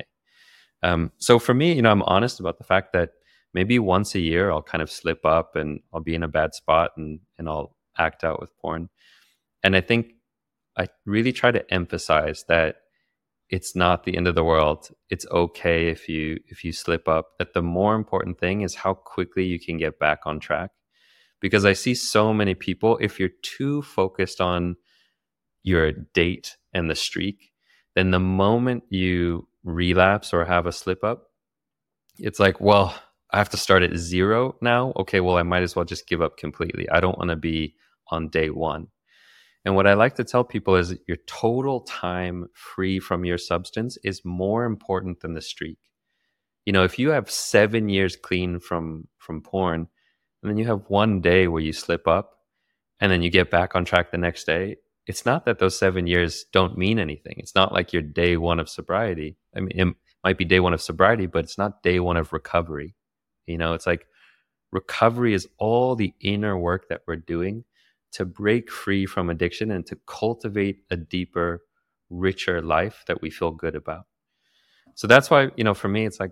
[0.81, 3.11] Um, so for me you know i'm honest about the fact that
[3.53, 6.53] maybe once a year i'll kind of slip up and i'll be in a bad
[6.53, 8.89] spot and and i'll act out with porn.
[9.63, 10.13] And i think
[10.77, 12.82] i really try to emphasize that
[13.53, 14.89] it's not the end of the world.
[15.11, 17.37] It's okay if you if you slip up.
[17.37, 20.71] That the more important thing is how quickly you can get back on track.
[21.39, 24.75] Because I see so many people if you're too focused on
[25.61, 27.51] your date and the streak,
[27.93, 31.27] then the moment you relapse or have a slip up,
[32.17, 32.95] it's like, well,
[33.31, 34.93] I have to start at zero now.
[34.97, 36.89] Okay, well, I might as well just give up completely.
[36.89, 37.75] I don't want to be
[38.09, 38.87] on day one.
[39.65, 43.97] And what I like to tell people is your total time free from your substance
[44.03, 45.77] is more important than the streak.
[46.65, 49.87] You know, if you have seven years clean from from porn,
[50.41, 52.39] and then you have one day where you slip up,
[52.99, 56.07] and then you get back on track the next day, it's not that those seven
[56.07, 57.35] years don't mean anything.
[57.37, 59.37] It's not like your day one of sobriety.
[59.55, 62.33] I mean, it might be day one of sobriety, but it's not day one of
[62.33, 62.95] recovery.
[63.45, 64.07] You know, it's like
[64.71, 67.65] recovery is all the inner work that we're doing
[68.13, 71.61] to break free from addiction and to cultivate a deeper,
[72.09, 74.05] richer life that we feel good about.
[74.95, 76.31] So that's why, you know, for me, it's like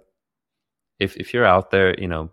[0.99, 2.31] if, if you're out there, you know,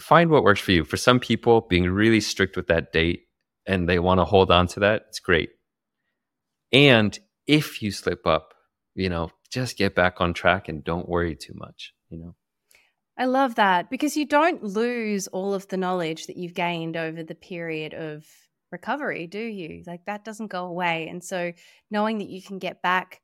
[0.00, 0.84] find what works for you.
[0.84, 3.26] For some people, being really strict with that date
[3.66, 5.50] and they want to hold on to that, it's great.
[6.72, 8.54] And if you slip up,
[8.94, 12.34] you know, just get back on track and don't worry too much, you know.
[13.18, 17.24] I love that because you don't lose all of the knowledge that you've gained over
[17.24, 18.24] the period of
[18.70, 19.82] recovery, do you?
[19.86, 21.08] Like that doesn't go away.
[21.08, 21.52] And so
[21.90, 23.20] knowing that you can get back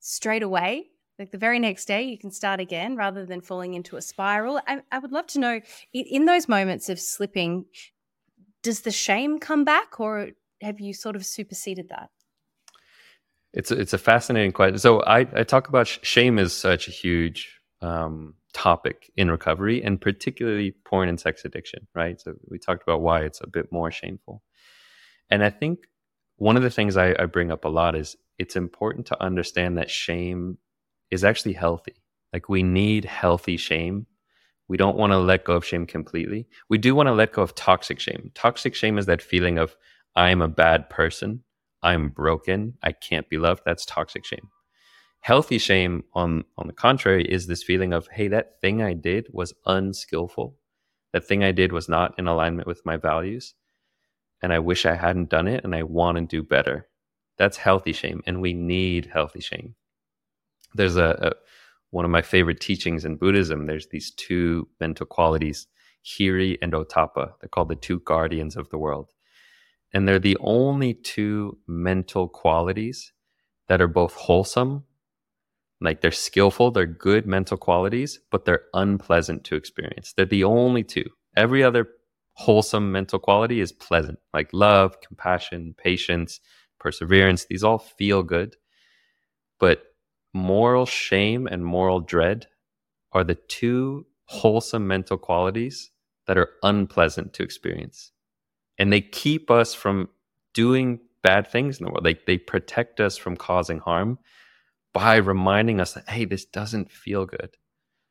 [0.00, 0.86] straight away,
[1.18, 4.60] like the very next day, you can start again rather than falling into a spiral.
[4.66, 5.60] I, I would love to know
[5.92, 7.66] in those moments of slipping,
[8.62, 10.30] does the shame come back or
[10.62, 12.08] have you sort of superseded that?
[13.52, 14.78] It's a, it's a fascinating question.
[14.78, 19.84] So I, I talk about sh- shame is such a huge um, topic in recovery,
[19.84, 22.18] and particularly porn and sex addiction, right?
[22.18, 24.42] So we talked about why it's a bit more shameful.
[25.28, 25.80] And I think
[26.36, 29.76] one of the things I, I bring up a lot is it's important to understand
[29.76, 30.56] that shame
[31.10, 32.02] is actually healthy.
[32.32, 34.06] Like we need healthy shame.
[34.68, 36.48] We don't want to let go of shame completely.
[36.70, 38.30] We do want to let go of toxic shame.
[38.34, 39.76] Toxic shame is that feeling of
[40.16, 41.44] I'm a bad person,
[41.82, 43.62] I'm broken, I can't be loved.
[43.66, 44.48] That's toxic shame.
[45.26, 49.26] Healthy shame, on on the contrary, is this feeling of hey, that thing I did
[49.32, 50.56] was unskillful.
[51.12, 53.54] That thing I did was not in alignment with my values
[54.40, 56.88] and I wish I hadn't done it and I want to do better.
[57.38, 59.74] That's healthy shame, and we need healthy shame.
[60.74, 61.32] There's a, a
[61.90, 63.66] one of my favorite teachings in Buddhism.
[63.66, 65.66] There's these two mental qualities,
[66.04, 67.32] Hiri and Ottappa.
[67.40, 69.10] They're called the two guardians of the world.
[69.92, 73.12] And they're the only two mental qualities
[73.66, 74.84] that are both wholesome,
[75.80, 80.12] like they're skillful, they're good mental qualities, but they're unpleasant to experience.
[80.12, 81.04] They're the only two.
[81.36, 81.88] Every other
[82.32, 86.40] wholesome mental quality is pleasant, like love, compassion, patience,
[86.78, 87.46] perseverance.
[87.46, 88.56] These all feel good.
[89.58, 89.82] But
[90.32, 92.46] moral shame and moral dread
[93.12, 95.90] are the two wholesome mental qualities
[96.26, 98.12] that are unpleasant to experience.
[98.78, 100.08] And they keep us from
[100.52, 102.04] doing bad things in the world.
[102.04, 104.18] They, they protect us from causing harm
[104.96, 107.50] by reminding us that, hey, this doesn't feel good.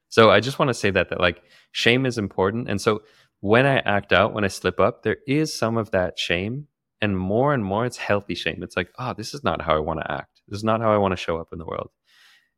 [0.09, 2.69] So I just want to say that, that like shame is important.
[2.69, 3.01] And so
[3.39, 6.67] when I act out, when I slip up, there is some of that shame.
[7.01, 8.61] And more and more, it's healthy shame.
[8.61, 10.41] It's like, oh, this is not how I want to act.
[10.47, 11.89] This is not how I want to show up in the world.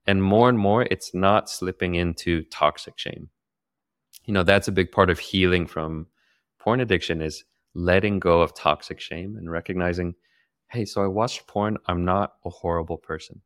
[0.05, 3.29] And more and more, it's not slipping into toxic shame.
[4.25, 6.07] You know, that's a big part of healing from
[6.59, 10.15] porn addiction is letting go of toxic shame and recognizing,
[10.69, 11.77] hey, so I watched porn.
[11.87, 13.41] I'm not a horrible person.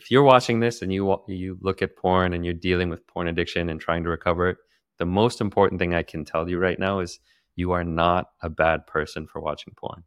[0.00, 3.28] If you're watching this and you you look at porn and you're dealing with porn
[3.28, 4.58] addiction and trying to recover it,
[4.98, 7.20] the most important thing I can tell you right now is
[7.56, 10.04] you are not a bad person for watching porn.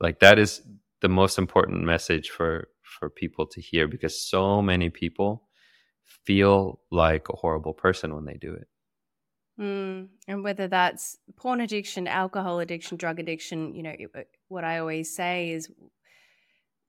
[0.00, 0.62] Like that is
[1.00, 5.48] the most important message for for people to hear because so many people
[6.04, 8.68] feel like a horrible person when they do it.
[9.58, 13.94] Mm, and whether that's porn addiction, alcohol addiction, drug addiction, you know,
[14.48, 15.70] what I always say is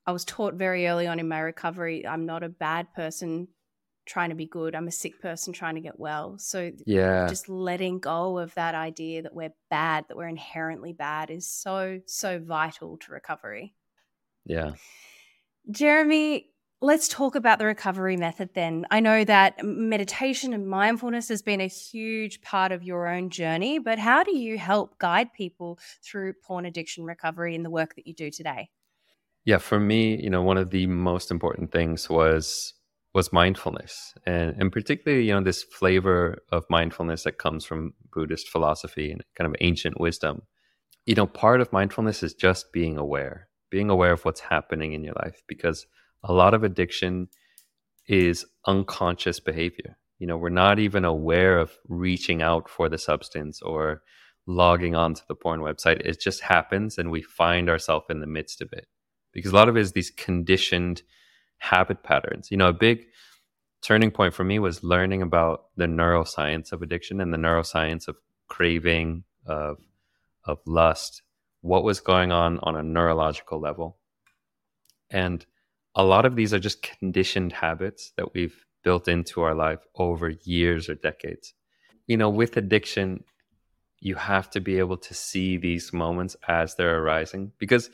[0.07, 3.47] I was taught very early on in my recovery I'm not a bad person
[4.05, 4.75] trying to be good.
[4.75, 6.37] I'm a sick person trying to get well.
[6.37, 11.31] So yeah, just letting go of that idea that we're bad, that we're inherently bad,
[11.31, 13.73] is so so vital to recovery.
[14.45, 14.73] Yeah,
[15.69, 16.49] Jeremy.
[16.81, 18.85] Let's talk about the recovery method then.
[18.91, 23.79] I know that meditation and mindfulness has been a huge part of your own journey,
[23.79, 28.05] but how do you help guide people through porn addiction recovery in the work that
[28.05, 28.69] you do today?
[29.45, 32.73] Yeah, for me, you know, one of the most important things was
[33.13, 34.13] was mindfulness.
[34.25, 39.23] And, and particularly you know this flavor of mindfulness that comes from buddhist philosophy and
[39.37, 40.41] kind of ancient wisdom.
[41.05, 45.03] You know part of mindfulness is just being aware being aware of what's happening in
[45.03, 45.87] your life because
[46.23, 47.27] a lot of addiction
[48.07, 49.97] is unconscious behavior.
[50.19, 54.01] You know we're not even aware of reaching out for the substance or
[54.47, 56.01] logging onto the porn website.
[56.05, 58.87] It just happens and we find ourselves in the midst of it
[59.35, 61.03] because a lot of it is these conditioned
[61.57, 62.49] habit patterns.
[62.49, 63.05] You know, a big
[63.83, 68.15] turning point for me was learning about the neuroscience of addiction and the neuroscience of
[68.47, 69.77] craving, of
[70.45, 71.21] of lust,
[71.61, 73.97] what was going on on a neurological level.
[75.09, 75.45] And
[75.95, 80.29] a lot of these are just conditioned habits that we've built into our life over
[80.29, 81.53] years or decades.
[82.05, 83.23] You know, with addiction,
[83.99, 87.89] you have to be able to see these moments as they're arising because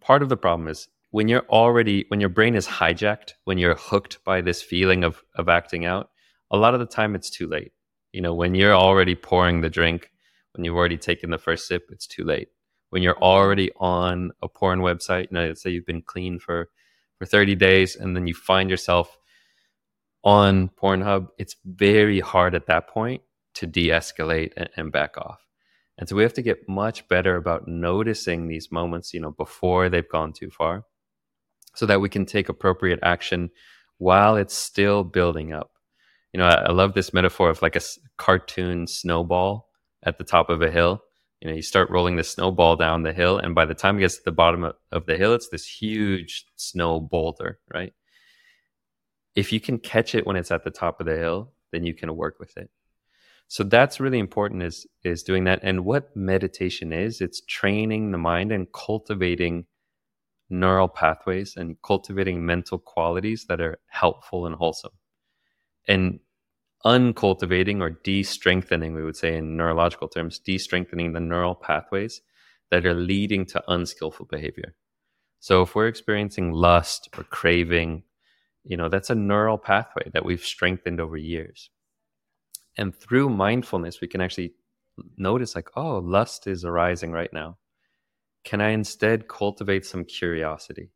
[0.00, 3.74] part of the problem is when you're already when your brain is hijacked when you're
[3.74, 6.10] hooked by this feeling of of acting out
[6.50, 7.72] a lot of the time it's too late
[8.12, 10.10] you know when you're already pouring the drink
[10.54, 12.48] when you've already taken the first sip it's too late
[12.90, 16.68] when you're already on a porn website you know let's say you've been clean for
[17.18, 19.16] for 30 days and then you find yourself
[20.24, 23.22] on pornhub it's very hard at that point
[23.54, 25.40] to de-escalate and, and back off.
[25.98, 29.88] And so we have to get much better about noticing these moments, you know, before
[29.88, 30.84] they've gone too far
[31.74, 33.50] so that we can take appropriate action
[33.98, 35.70] while it's still building up.
[36.32, 39.68] You know, I, I love this metaphor of like a s- cartoon snowball
[40.02, 41.02] at the top of a hill.
[41.40, 44.00] You know, you start rolling the snowball down the hill, and by the time it
[44.00, 47.92] gets to the bottom of, of the hill, it's this huge snow boulder, right?
[49.34, 51.94] If you can catch it when it's at the top of the hill, then you
[51.94, 52.70] can work with it.
[53.52, 55.60] So that's really important is is doing that.
[55.62, 59.66] And what meditation is, it's training the mind and cultivating
[60.48, 64.92] neural pathways and cultivating mental qualities that are helpful and wholesome.
[65.86, 66.20] And
[66.86, 72.22] uncultivating or de-strengthening, we would say in neurological terms, de-strengthening the neural pathways
[72.70, 74.74] that are leading to unskillful behavior.
[75.40, 78.04] So if we're experiencing lust or craving,
[78.64, 81.68] you know, that's a neural pathway that we've strengthened over years.
[82.76, 84.54] And through mindfulness, we can actually
[85.16, 87.58] notice like, oh, lust is arising right now.
[88.44, 90.90] Can I instead cultivate some curiosity?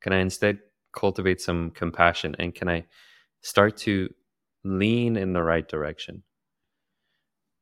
[0.00, 0.58] Can I instead
[0.92, 2.34] cultivate some compassion?
[2.38, 2.86] And can I
[3.42, 4.12] start to
[4.64, 6.22] lean in the right direction?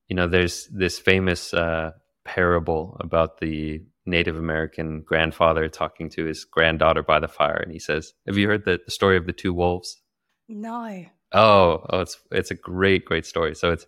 [0.08, 1.92] You know, there's this famous uh,
[2.24, 7.78] parable about the Native American grandfather talking to his granddaughter by the fire, and he
[7.78, 10.00] says, "Have you heard the, the story of the two wolves?"
[10.48, 11.06] No.
[11.32, 13.54] Oh, oh, it's it's a great, great story.
[13.54, 13.86] So it's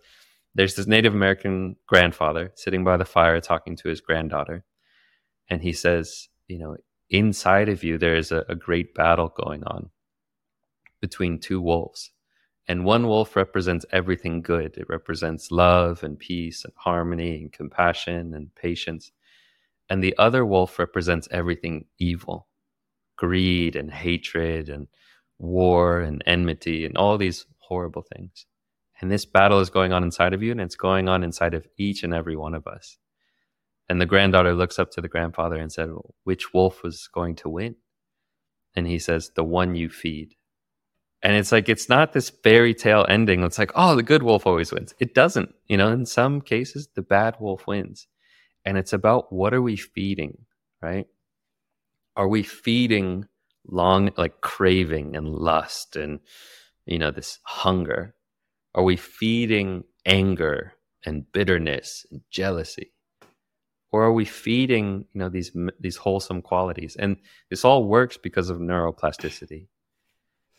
[0.55, 4.63] there's this Native American grandfather sitting by the fire talking to his granddaughter,
[5.49, 6.77] and he says, you know,
[7.09, 9.89] inside of you there is a, a great battle going on
[11.01, 12.11] between two wolves,
[12.67, 14.77] and one wolf represents everything good.
[14.77, 19.11] It represents love and peace and harmony and compassion and patience,
[19.89, 22.47] and the other wolf represents everything evil,
[23.17, 24.87] greed and hatred and
[25.37, 28.45] war and enmity and all these horrible things.
[29.01, 31.67] And this battle is going on inside of you, and it's going on inside of
[31.77, 32.97] each and every one of us.
[33.89, 37.35] And the granddaughter looks up to the grandfather and said, well, Which wolf was going
[37.37, 37.75] to win?
[38.75, 40.35] And he says, The one you feed.
[41.21, 43.43] And it's like, it's not this fairy tale ending.
[43.43, 44.93] It's like, oh, the good wolf always wins.
[44.99, 45.55] It doesn't.
[45.67, 48.07] You know, in some cases, the bad wolf wins.
[48.63, 50.45] And it's about what are we feeding,
[50.83, 51.07] right?
[52.15, 53.25] Are we feeding
[53.67, 56.19] long like craving and lust and
[56.85, 58.15] you know this hunger
[58.75, 60.73] are we feeding anger
[61.05, 62.91] and bitterness and jealousy?
[63.91, 66.97] Or are we feeding you know these these wholesome qualities?
[66.97, 67.15] And
[67.49, 69.67] this all works because of neuroplasticity.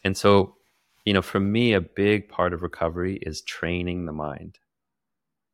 [0.02, 0.56] And so
[1.04, 4.58] you know for me a big part of recovery is training the mind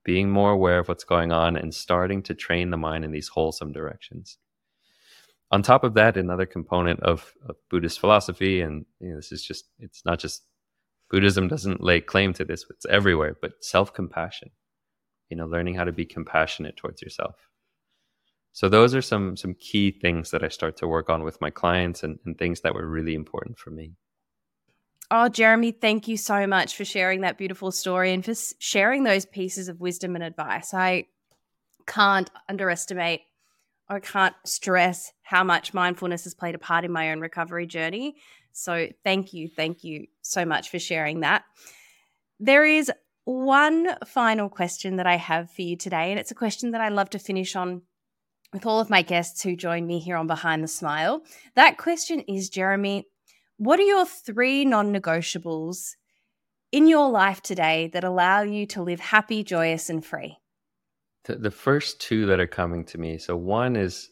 [0.05, 3.29] being more aware of what's going on and starting to train the mind in these
[3.29, 4.39] wholesome directions
[5.53, 9.45] on top of that, another component of, of Buddhist philosophy, and you know, this is
[9.45, 10.43] just, it's not just
[11.11, 14.51] Buddhism doesn't lay claim to this, it's everywhere, but self compassion,
[15.29, 17.35] you know, learning how to be compassionate towards yourself.
[18.53, 21.51] So those are some some key things that I start to work on with my
[21.51, 23.93] clients and, and things that were really important for me.
[25.11, 29.27] Oh, Jeremy, thank you so much for sharing that beautiful story and for sharing those
[29.27, 30.73] pieces of wisdom and advice.
[30.73, 31.07] I
[31.87, 33.21] can't underestimate
[33.93, 38.17] I can't stress how much mindfulness has played a part in my own recovery journey.
[38.53, 39.49] So, thank you.
[39.49, 41.45] Thank you so much for sharing that.
[42.41, 42.91] There is
[43.25, 46.89] one final question that I have for you today, and it's a question that I
[46.89, 47.83] love to finish on
[48.53, 51.23] with all of my guests who join me here on Behind the Smile.
[51.55, 53.07] That question is Jeremy,
[53.57, 55.93] what are your three non negotiables
[56.73, 60.39] in your life today that allow you to live happy, joyous, and free?
[61.25, 63.19] The, the first two that are coming to me.
[63.19, 64.09] So one is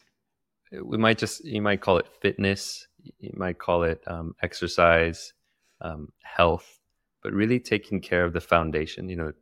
[0.81, 2.87] we might just you might call it fitness,
[3.19, 5.33] you might call it um, exercise,
[5.81, 6.79] um, health,
[7.21, 9.09] but really taking care of the foundation.
[9.09, 9.33] You know,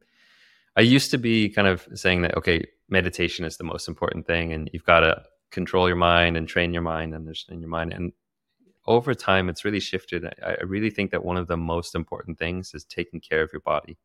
[0.76, 4.54] I used to be kind of saying that okay, meditation is the most important thing,
[4.54, 7.94] and you've got to control your mind and train your mind, and understand your mind,
[7.94, 8.12] and
[8.88, 10.26] over time, it's really shifted.
[10.26, 13.52] I, I really think that one of the most important things is taking care of
[13.54, 14.00] your body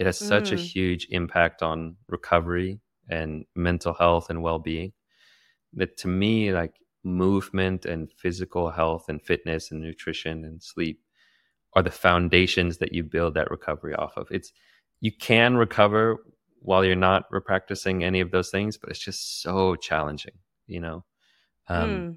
[0.00, 0.54] it has such mm.
[0.54, 2.80] a huge impact on recovery
[3.10, 4.92] and mental health and well-being
[5.74, 6.72] that to me like
[7.04, 11.00] movement and physical health and fitness and nutrition and sleep
[11.74, 14.52] are the foundations that you build that recovery off of it's
[15.00, 16.16] you can recover
[16.62, 21.04] while you're not practicing any of those things but it's just so challenging you know
[21.68, 22.16] um, mm.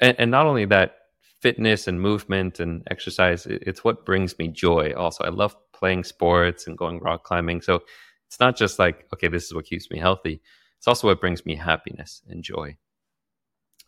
[0.00, 0.96] and, and not only that
[1.44, 5.24] fitness and movement and exercise it's what brings me joy also.
[5.24, 7.60] I love playing sports and going rock climbing.
[7.60, 7.82] So
[8.26, 10.40] it's not just like okay this is what keeps me healthy.
[10.78, 12.78] It's also what brings me happiness and joy.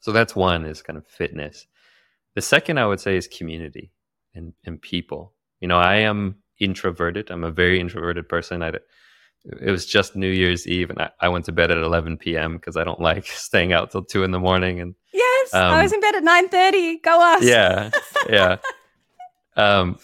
[0.01, 1.67] So that's one is kind of fitness.
[2.35, 3.91] The second i would say is community
[4.35, 5.33] and, and people.
[5.61, 7.31] You know i am introverted.
[7.31, 8.63] I'm a very introverted person.
[8.63, 8.73] I
[9.63, 12.57] it was just New Year's Eve, and I, I went to bed at 11 p.m.
[12.57, 14.81] because I don't like staying out till two in the morning.
[14.81, 14.95] And
[15.53, 17.03] um, I was in bed at 9:30.
[17.03, 17.43] Go us.
[17.45, 17.91] Yeah,
[18.29, 18.57] yeah.
[19.57, 19.99] um,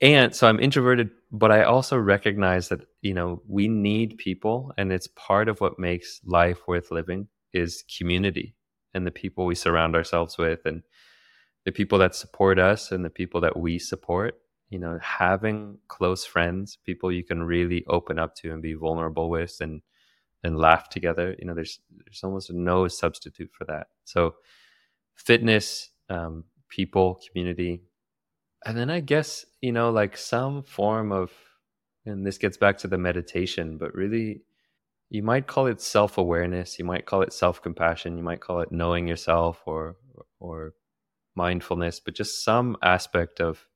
[0.00, 4.92] and so I'm introverted, but I also recognize that you know we need people, and
[4.92, 8.54] it's part of what makes life worth living is community
[8.94, 10.82] and the people we surround ourselves with, and
[11.64, 14.38] the people that support us, and the people that we support
[14.70, 19.28] you know having close friends people you can really open up to and be vulnerable
[19.28, 19.82] with and
[20.44, 23.88] and laugh together you know there's there's almost no substitute for that.
[24.04, 24.34] So
[25.14, 27.82] fitness um, people community
[28.64, 31.30] and then i guess you know like some form of
[32.06, 34.42] and this gets back to the meditation but really
[35.10, 39.06] you might call it self-awareness you might call it self-compassion you might call it knowing
[39.06, 39.96] yourself or
[40.40, 40.72] or
[41.34, 43.66] mindfulness but just some aspect of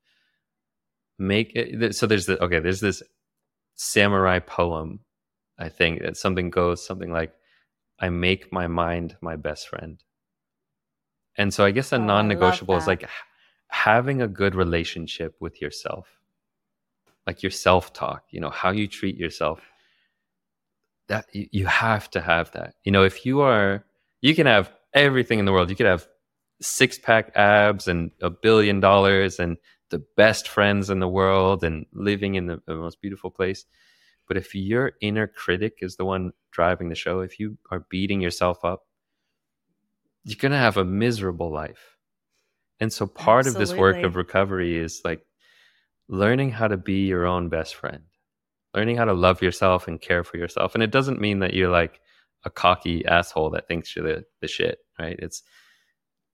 [1.19, 3.03] make it so there's the okay there's this
[3.75, 4.99] samurai poem
[5.59, 7.33] i think that something goes something like
[7.99, 10.03] i make my mind my best friend.
[11.39, 13.07] And so i guess a oh, non-negotiable is like
[13.69, 16.07] having a good relationship with yourself
[17.27, 19.61] like your self-talk you know how you treat yourself.
[21.09, 22.75] That you, you have to have that.
[22.83, 23.85] You know if you are
[24.21, 25.69] you can have everything in the world.
[25.69, 26.07] You could have
[26.61, 29.57] six pack abs and a billion dollars and
[29.89, 33.65] the best friends in the world and living in the, the most beautiful place.
[34.27, 38.21] But if your inner critic is the one driving the show, if you are beating
[38.21, 38.83] yourself up,
[40.23, 41.97] you're going to have a miserable life.
[42.79, 43.63] And so part Absolutely.
[43.63, 45.25] of this work of recovery is like
[46.09, 48.03] learning how to be your own best friend,
[48.75, 50.73] learning how to love yourself and care for yourself.
[50.73, 52.01] And it doesn't mean that you're like
[52.43, 55.15] a cocky asshole that thinks you're the, the shit, right?
[55.19, 55.43] It's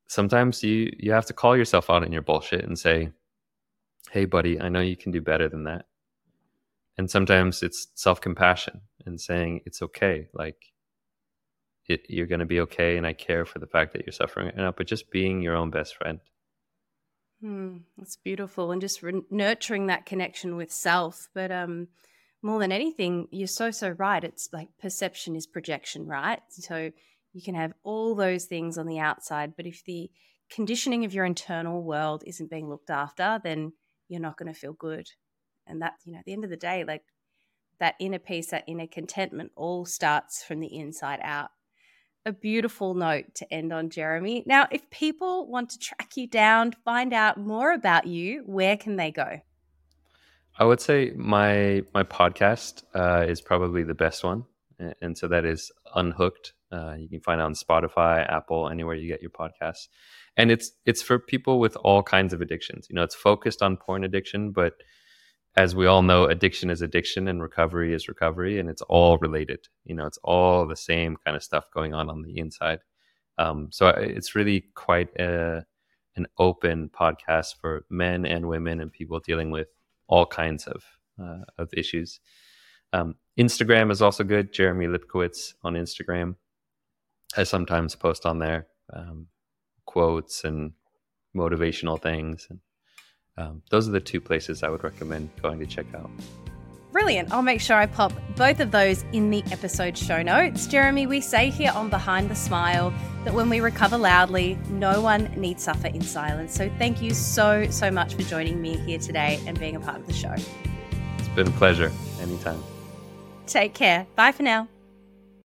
[0.08, 3.12] sometimes you you have to call yourself out in your bullshit and say,
[4.12, 5.86] hey, buddy, I know you can do better than that.
[6.98, 10.28] And sometimes it's self compassion and saying it's okay.
[10.34, 10.58] Like,
[11.88, 12.98] it, you're going to be okay.
[12.98, 15.56] And I care for the fact that you're suffering right now, but just being your
[15.56, 16.20] own best friend.
[17.41, 18.72] Hmm, that's beautiful.
[18.72, 21.28] And just re- nurturing that connection with self.
[21.34, 21.89] But um,
[22.41, 24.24] more than anything, you're so, so right.
[24.24, 26.39] It's like perception is projection, right?
[26.50, 26.91] So
[27.34, 30.10] you can have all those things on the outside, but if the
[30.52, 33.74] conditioning of your internal world isn't being looked after, then
[34.08, 35.08] you're not going to feel good.
[35.68, 37.03] And that, you know, at the end of the day, like
[37.80, 41.49] that inner peace, that inner contentment all starts from the inside out.
[42.26, 44.43] A beautiful note to end on, Jeremy.
[44.45, 48.95] Now, if people want to track you down, find out more about you, where can
[48.95, 49.41] they go?
[50.57, 54.45] I would say my my podcast uh, is probably the best one,
[55.01, 56.53] and so that is Unhooked.
[56.72, 59.88] Uh, you can find it on Spotify, Apple, anywhere you get your podcasts
[60.38, 63.78] and it's it's for people with all kinds of addictions you know it's focused on
[63.78, 64.74] porn addiction but
[65.56, 69.68] as we all know addiction is addiction and recovery is recovery and it's all related.
[69.86, 72.80] You know it's all the same kind of stuff going on on the inside.
[73.38, 75.66] Um, so it's really quite a,
[76.16, 79.68] an open podcast for men and women and people dealing with
[80.08, 80.84] all kinds of
[81.22, 82.20] uh, of issues.
[82.91, 84.54] Um, instagram is also good.
[84.54, 86.36] Jeremy lipkowitz on instagram
[87.36, 89.28] i sometimes post on there um,
[89.86, 90.74] quotes and
[91.36, 92.47] motivational things.
[92.49, 92.60] And
[93.38, 96.09] um, those are the two places I would recommend going to check out.
[96.91, 97.34] Brilliant.
[97.34, 100.67] I'll make sure I pop both of those in the episode show notes.
[100.67, 105.34] Jeremy, we say here on Behind the Smile that when we recover loudly, no one
[105.36, 106.53] needs suffer in silence.
[106.53, 109.97] So thank you so, so much for joining me here today and being a part
[109.97, 110.36] of the show.
[111.17, 111.91] It's been a pleasure.
[112.21, 112.61] Anytime.
[113.47, 114.05] Take care.
[114.15, 114.67] Bye for now.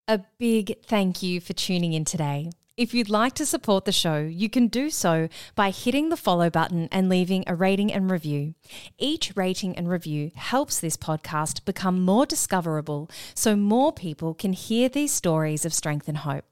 [0.07, 2.51] A big thank you for tuning in today.
[2.79, 6.49] If you'd like to support the show, you can do so by hitting the follow
[6.49, 8.55] button and leaving a rating and review.
[8.99, 14.89] Each rating and review helps this podcast become more discoverable so more people can hear
[14.89, 16.45] these stories of strength and hope.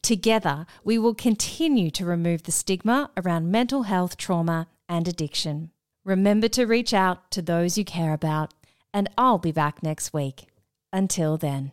[0.00, 5.72] Together, we will continue to remove the stigma around mental health trauma and addiction.
[6.04, 8.54] Remember to reach out to those you care about,
[8.92, 10.46] and I'll be back next week.
[10.92, 11.72] Until then.